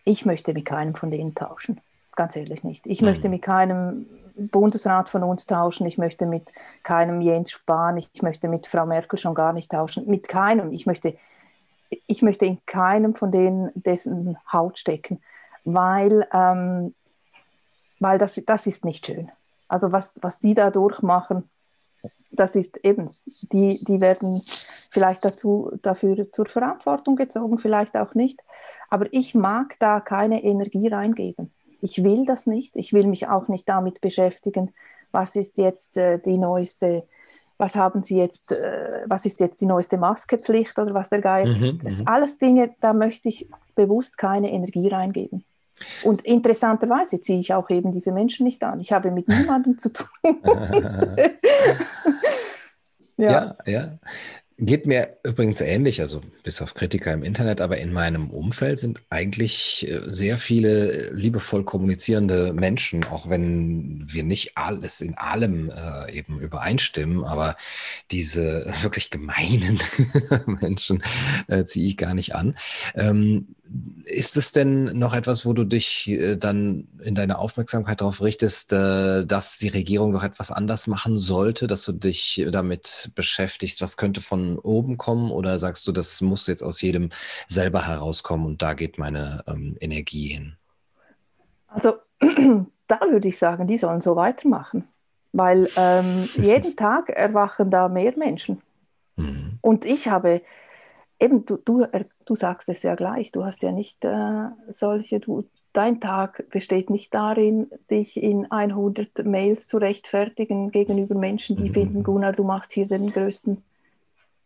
ich 0.05 0.27
möchte 0.27 0.53
mit 0.53 0.65
keinem 0.65 0.95
von 0.95 1.11
denen 1.11 1.35
tauschen. 1.35 1.81
Ganz 2.17 2.35
ehrlich 2.37 2.65
nicht. 2.65 2.87
Ich 2.87 3.01
mhm. 3.01 3.09
möchte 3.09 3.29
mit 3.29 3.43
keinem 3.43 4.07
Bundesrat 4.35 5.09
von 5.09 5.23
uns 5.23 5.47
tauschen. 5.47 5.87
Ich 5.87 5.99
möchte 5.99 6.27
mit 6.27 6.51
keinem 6.83 7.21
Jens 7.21 7.53
Spahn. 7.53 7.97
Ich 7.97 8.23
möchte 8.23 8.49
mit 8.49 8.67
Frau 8.67 8.87
Merkel 8.87 9.19
schon 9.19 9.35
gar 9.35 9.53
nicht 9.53 9.71
tauschen. 9.71 10.07
Mit 10.07 10.29
keinem. 10.29 10.73
Ich 10.73 10.87
möchte, 10.87 11.17
ich 12.07 12.23
möchte 12.23 12.47
in 12.47 12.59
keinem 12.67 13.15
von 13.15 13.31
denen 13.31 13.71
dessen 13.75 14.37
Haut 14.53 14.79
stecken, 14.79 15.21
weil 15.65 16.27
ähm, 16.33 16.95
weil 18.01 18.19
das, 18.19 18.41
das 18.47 18.67
ist 18.67 18.85
nicht 18.85 19.07
schön. 19.07 19.31
Also 19.69 19.93
was, 19.93 20.15
was 20.21 20.41
die 20.41 20.55
da 20.55 20.71
durchmachen, 20.71 21.49
das 22.33 22.57
ist 22.57 22.79
eben, 22.85 23.11
die, 23.53 23.85
die 23.85 24.01
werden 24.01 24.43
vielleicht 24.91 25.25
dazu, 25.25 25.71
dafür 25.83 26.31
zur 26.33 26.47
Verantwortung 26.47 27.17
gezogen, 27.17 27.59
vielleicht 27.59 27.97
auch 27.97 28.15
nicht. 28.15 28.41
Aber 28.89 29.07
ich 29.13 29.35
mag 29.35 29.77
da 29.79 30.01
keine 30.01 30.43
Energie 30.43 30.89
reingeben. 30.89 31.53
Ich 31.81 32.03
will 32.03 32.25
das 32.25 32.47
nicht. 32.47 32.75
Ich 32.77 32.93
will 32.93 33.07
mich 33.07 33.29
auch 33.29 33.49
nicht 33.49 33.69
damit 33.69 34.01
beschäftigen, 34.01 34.73
was 35.13 35.37
ist 35.37 35.59
jetzt 35.59 35.97
äh, 35.97 36.19
die 36.19 36.39
neueste, 36.39 37.05
was 37.59 37.75
haben 37.75 38.03
Sie 38.03 38.17
jetzt, 38.17 38.53
äh, 38.53 39.03
was 39.07 39.27
ist 39.27 39.41
jetzt 39.41 39.61
die 39.61 39.67
neueste 39.67 39.97
Maskepflicht 39.97 40.79
oder 40.79 40.95
was 40.95 41.11
der 41.11 41.21
Geier. 41.21 41.47
Mhm, 41.47 41.81
das 41.83 41.99
mhm. 41.99 42.09
alles 42.09 42.39
Dinge, 42.39 42.75
da 42.81 42.93
möchte 42.93 43.29
ich 43.29 43.49
bewusst 43.75 44.19
keine 44.19 44.53
Energie 44.53 44.89
reingeben. 44.89 45.45
Und 46.03 46.23
interessanterweise 46.23 47.21
ziehe 47.21 47.41
ich 47.41 47.55
auch 47.55 47.71
eben 47.71 47.93
diese 47.93 48.13
Menschen 48.13 48.45
nicht 48.45 48.63
an. 48.63 48.81
Ich 48.81 48.93
habe 48.93 49.11
mit 49.11 49.29
niemandem 49.29 49.79
zu 49.79 49.91
tun. 49.93 50.07
ja. 53.17 53.31
ja, 53.31 53.57
ja. 53.67 53.99
Geht 54.63 54.85
mir 54.85 55.17
übrigens 55.25 55.63
ähnlich, 55.63 56.03
also 56.03 56.21
bis 56.43 56.61
auf 56.61 56.75
Kritiker 56.75 57.15
im 57.15 57.23
Internet, 57.23 57.63
aber 57.63 57.79
in 57.79 57.95
meinem 57.95 58.29
Umfeld 58.29 58.79
sind 58.79 59.01
eigentlich 59.09 59.89
äh, 59.89 60.03
sehr 60.05 60.37
viele 60.37 61.11
liebevoll 61.15 61.65
kommunizierende 61.65 62.53
Menschen, 62.53 63.03
auch 63.05 63.31
wenn 63.31 64.05
wir 64.05 64.23
nicht 64.23 64.59
alles 64.59 65.01
in 65.01 65.15
allem 65.15 65.71
äh, 65.71 66.13
eben 66.13 66.41
übereinstimmen, 66.41 67.25
aber 67.25 67.57
diese 68.11 68.71
wirklich 68.83 69.09
gemeinen 69.09 69.81
Menschen 70.61 71.03
äh, 71.49 71.65
ziehe 71.65 71.89
ich 71.89 71.97
gar 71.97 72.13
nicht 72.13 72.35
an. 72.35 72.55
Ähm, 72.95 73.55
ist 74.05 74.37
es 74.37 74.53
denn 74.53 74.85
noch 74.99 75.15
etwas, 75.15 75.47
wo 75.47 75.53
du 75.53 75.65
dich 75.65 76.09
äh, 76.09 76.37
dann 76.37 76.89
in 77.03 77.15
deiner 77.15 77.39
Aufmerksamkeit 77.39 78.01
darauf 78.01 78.23
richtest, 78.23 78.73
äh, 78.73 79.27
dass 79.27 79.59
die 79.59 79.69
Regierung 79.69 80.13
doch 80.13 80.23
etwas 80.23 80.51
anders 80.51 80.87
machen 80.87 81.19
sollte, 81.19 81.67
dass 81.67 81.85
du 81.85 81.93
dich 81.93 82.47
damit 82.51 83.13
beschäftigst, 83.15 83.81
was 83.83 83.97
könnte 83.97 84.21
von 84.21 84.59
oben 84.59 84.97
kommen? 84.97 85.31
Oder 85.31 85.59
sagst 85.59 85.87
du, 85.87 85.93
das 85.93 86.21
muss 86.21 86.47
jetzt 86.47 86.63
aus 86.63 86.81
jedem 86.83 87.11
selber 87.49 87.87
herauskommen 87.87 88.47
und 88.47 88.63
da 88.63 88.75
geht 88.75 88.99
meine 88.99 89.43
ähm, 89.47 89.77
Energie 89.81 90.29
hin? 90.29 90.57
Also 91.67 91.95
da 92.21 93.01
würde 93.11 93.29
ich 93.29 93.39
sagen, 93.39 93.67
die 93.67 93.79
sollen 93.79 94.01
so 94.01 94.17
weitermachen, 94.17 94.89
weil 95.33 95.69
ähm, 95.77 96.29
jeden 96.37 96.77
Tag 96.77 97.09
erwachen 97.09 97.71
da 97.71 97.89
mehr 97.89 98.17
Menschen. 98.17 98.61
Mhm. 99.17 99.59
Und 99.61 99.85
ich 99.85 100.09
habe 100.09 100.43
eben, 101.21 101.45
du, 101.47 101.57
du, 101.57 101.87
du 102.31 102.37
sagst 102.37 102.69
es 102.69 102.85
ja 102.85 102.95
gleich, 102.95 103.33
du 103.33 103.45
hast 103.45 103.61
ja 103.65 103.73
nicht 103.73 104.05
äh, 104.05 104.51
solche, 104.69 105.19
du, 105.19 105.49
dein 105.73 106.01
Tag 106.01 106.49
besteht 106.51 106.89
nicht 106.89 107.13
darin, 107.13 107.69
dich 107.91 108.23
in 108.23 108.49
100 108.53 109.25
Mails 109.25 109.67
zu 109.67 109.79
rechtfertigen 109.79 110.71
gegenüber 110.71 111.17
Menschen, 111.17 111.57
die 111.57 111.71
mhm. 111.71 111.75
finden, 111.75 112.03
Gunnar, 112.05 112.33
du 112.33 112.45
machst 112.45 112.73
hier 112.73 112.87
den 112.87 113.11
größten 113.11 113.65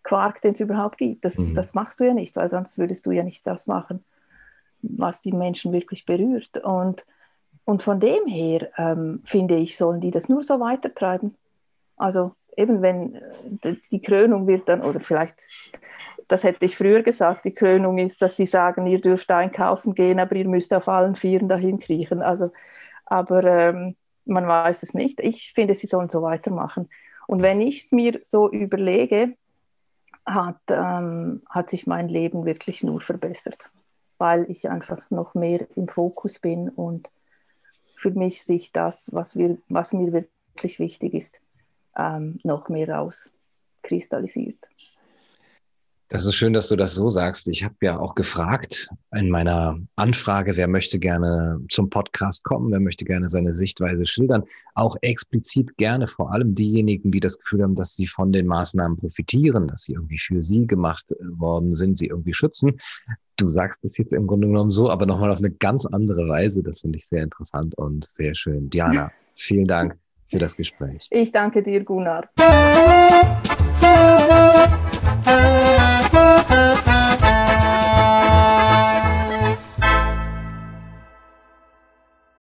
Quark, 0.02 0.40
den 0.40 0.52
es 0.52 0.60
überhaupt 0.60 0.96
gibt. 0.96 1.26
Das, 1.26 1.36
mhm. 1.36 1.54
das 1.54 1.74
machst 1.74 2.00
du 2.00 2.04
ja 2.04 2.14
nicht, 2.14 2.34
weil 2.36 2.48
sonst 2.48 2.78
würdest 2.78 3.04
du 3.04 3.10
ja 3.10 3.22
nicht 3.22 3.46
das 3.46 3.66
machen, 3.66 4.02
was 4.80 5.20
die 5.20 5.32
Menschen 5.32 5.70
wirklich 5.74 6.06
berührt. 6.06 6.56
Und, 6.64 7.04
und 7.66 7.82
von 7.82 8.00
dem 8.00 8.26
her, 8.26 8.70
ähm, 8.78 9.20
finde 9.26 9.56
ich, 9.56 9.76
sollen 9.76 10.00
die 10.00 10.10
das 10.10 10.30
nur 10.30 10.42
so 10.42 10.58
weitertreiben. 10.58 11.34
Also 11.98 12.32
eben 12.56 12.80
wenn 12.80 13.16
äh, 13.60 13.74
die 13.90 14.00
Krönung 14.00 14.46
wird 14.46 14.70
dann, 14.70 14.80
oder 14.80 15.00
vielleicht 15.00 15.36
das 16.28 16.44
hätte 16.44 16.64
ich 16.64 16.76
früher 16.76 17.02
gesagt, 17.02 17.44
die 17.44 17.54
Krönung 17.54 17.98
ist, 17.98 18.22
dass 18.22 18.36
sie 18.36 18.46
sagen, 18.46 18.86
ihr 18.86 19.00
dürft 19.00 19.30
einkaufen 19.30 19.94
gehen, 19.94 20.18
aber 20.18 20.36
ihr 20.36 20.48
müsst 20.48 20.72
auf 20.72 20.88
allen 20.88 21.14
Vieren 21.16 21.48
dahin 21.48 21.78
kriechen. 21.78 22.22
Also, 22.22 22.52
aber 23.06 23.44
ähm, 23.44 23.96
man 24.24 24.46
weiß 24.46 24.82
es 24.82 24.94
nicht. 24.94 25.20
Ich 25.20 25.52
finde, 25.52 25.74
sie 25.74 25.86
sollen 25.86 26.08
so 26.08 26.22
weitermachen. 26.22 26.88
Und 27.26 27.42
wenn 27.42 27.60
ich 27.60 27.84
es 27.84 27.92
mir 27.92 28.20
so 28.22 28.50
überlege, 28.50 29.36
hat, 30.26 30.60
ähm, 30.68 31.42
hat 31.48 31.70
sich 31.70 31.86
mein 31.86 32.08
Leben 32.08 32.44
wirklich 32.44 32.82
nur 32.82 33.00
verbessert, 33.00 33.70
weil 34.18 34.50
ich 34.50 34.70
einfach 34.70 35.10
noch 35.10 35.34
mehr 35.34 35.66
im 35.76 35.88
Fokus 35.88 36.38
bin 36.38 36.68
und 36.70 37.10
für 37.96 38.10
mich 38.10 38.44
sich 38.44 38.72
das, 38.72 39.12
was, 39.12 39.36
wir, 39.36 39.58
was 39.68 39.92
mir 39.92 40.12
wirklich 40.12 40.78
wichtig 40.78 41.14
ist, 41.14 41.40
ähm, 41.96 42.38
noch 42.42 42.68
mehr 42.68 42.88
rauskristallisiert. 42.88 44.58
Das 46.14 46.26
ist 46.26 46.36
schön, 46.36 46.52
dass 46.52 46.68
du 46.68 46.76
das 46.76 46.94
so 46.94 47.08
sagst. 47.10 47.48
Ich 47.48 47.64
habe 47.64 47.74
ja 47.80 47.98
auch 47.98 48.14
gefragt 48.14 48.88
in 49.16 49.30
meiner 49.30 49.80
Anfrage, 49.96 50.56
wer 50.56 50.68
möchte 50.68 51.00
gerne 51.00 51.58
zum 51.70 51.90
Podcast 51.90 52.44
kommen, 52.44 52.70
wer 52.70 52.78
möchte 52.78 53.04
gerne 53.04 53.28
seine 53.28 53.52
Sichtweise 53.52 54.06
schildern. 54.06 54.44
Auch 54.76 54.94
explizit 55.00 55.76
gerne 55.76 56.06
vor 56.06 56.30
allem 56.32 56.54
diejenigen, 56.54 57.10
die 57.10 57.18
das 57.18 57.40
Gefühl 57.40 57.64
haben, 57.64 57.74
dass 57.74 57.96
sie 57.96 58.06
von 58.06 58.30
den 58.30 58.46
Maßnahmen 58.46 58.96
profitieren, 58.96 59.66
dass 59.66 59.82
sie 59.82 59.94
irgendwie 59.94 60.20
für 60.20 60.44
sie 60.44 60.68
gemacht 60.68 61.10
äh, 61.10 61.16
worden 61.36 61.74
sind, 61.74 61.98
sie 61.98 62.06
irgendwie 62.06 62.32
schützen. 62.32 62.80
Du 63.36 63.48
sagst 63.48 63.84
es 63.84 63.98
jetzt 63.98 64.12
im 64.12 64.28
Grunde 64.28 64.46
genommen 64.46 64.70
so, 64.70 64.90
aber 64.90 65.06
nochmal 65.06 65.32
auf 65.32 65.40
eine 65.40 65.50
ganz 65.50 65.84
andere 65.84 66.28
Weise. 66.28 66.62
Das 66.62 66.82
finde 66.82 66.98
ich 66.98 67.08
sehr 67.08 67.24
interessant 67.24 67.76
und 67.76 68.04
sehr 68.04 68.36
schön. 68.36 68.70
Diana, 68.70 69.10
vielen 69.34 69.66
Dank 69.66 69.98
für 70.30 70.38
das 70.38 70.56
Gespräch. 70.56 71.08
Ich 71.10 71.32
danke 71.32 71.60
dir, 71.60 71.82
Gunnar. 71.82 72.30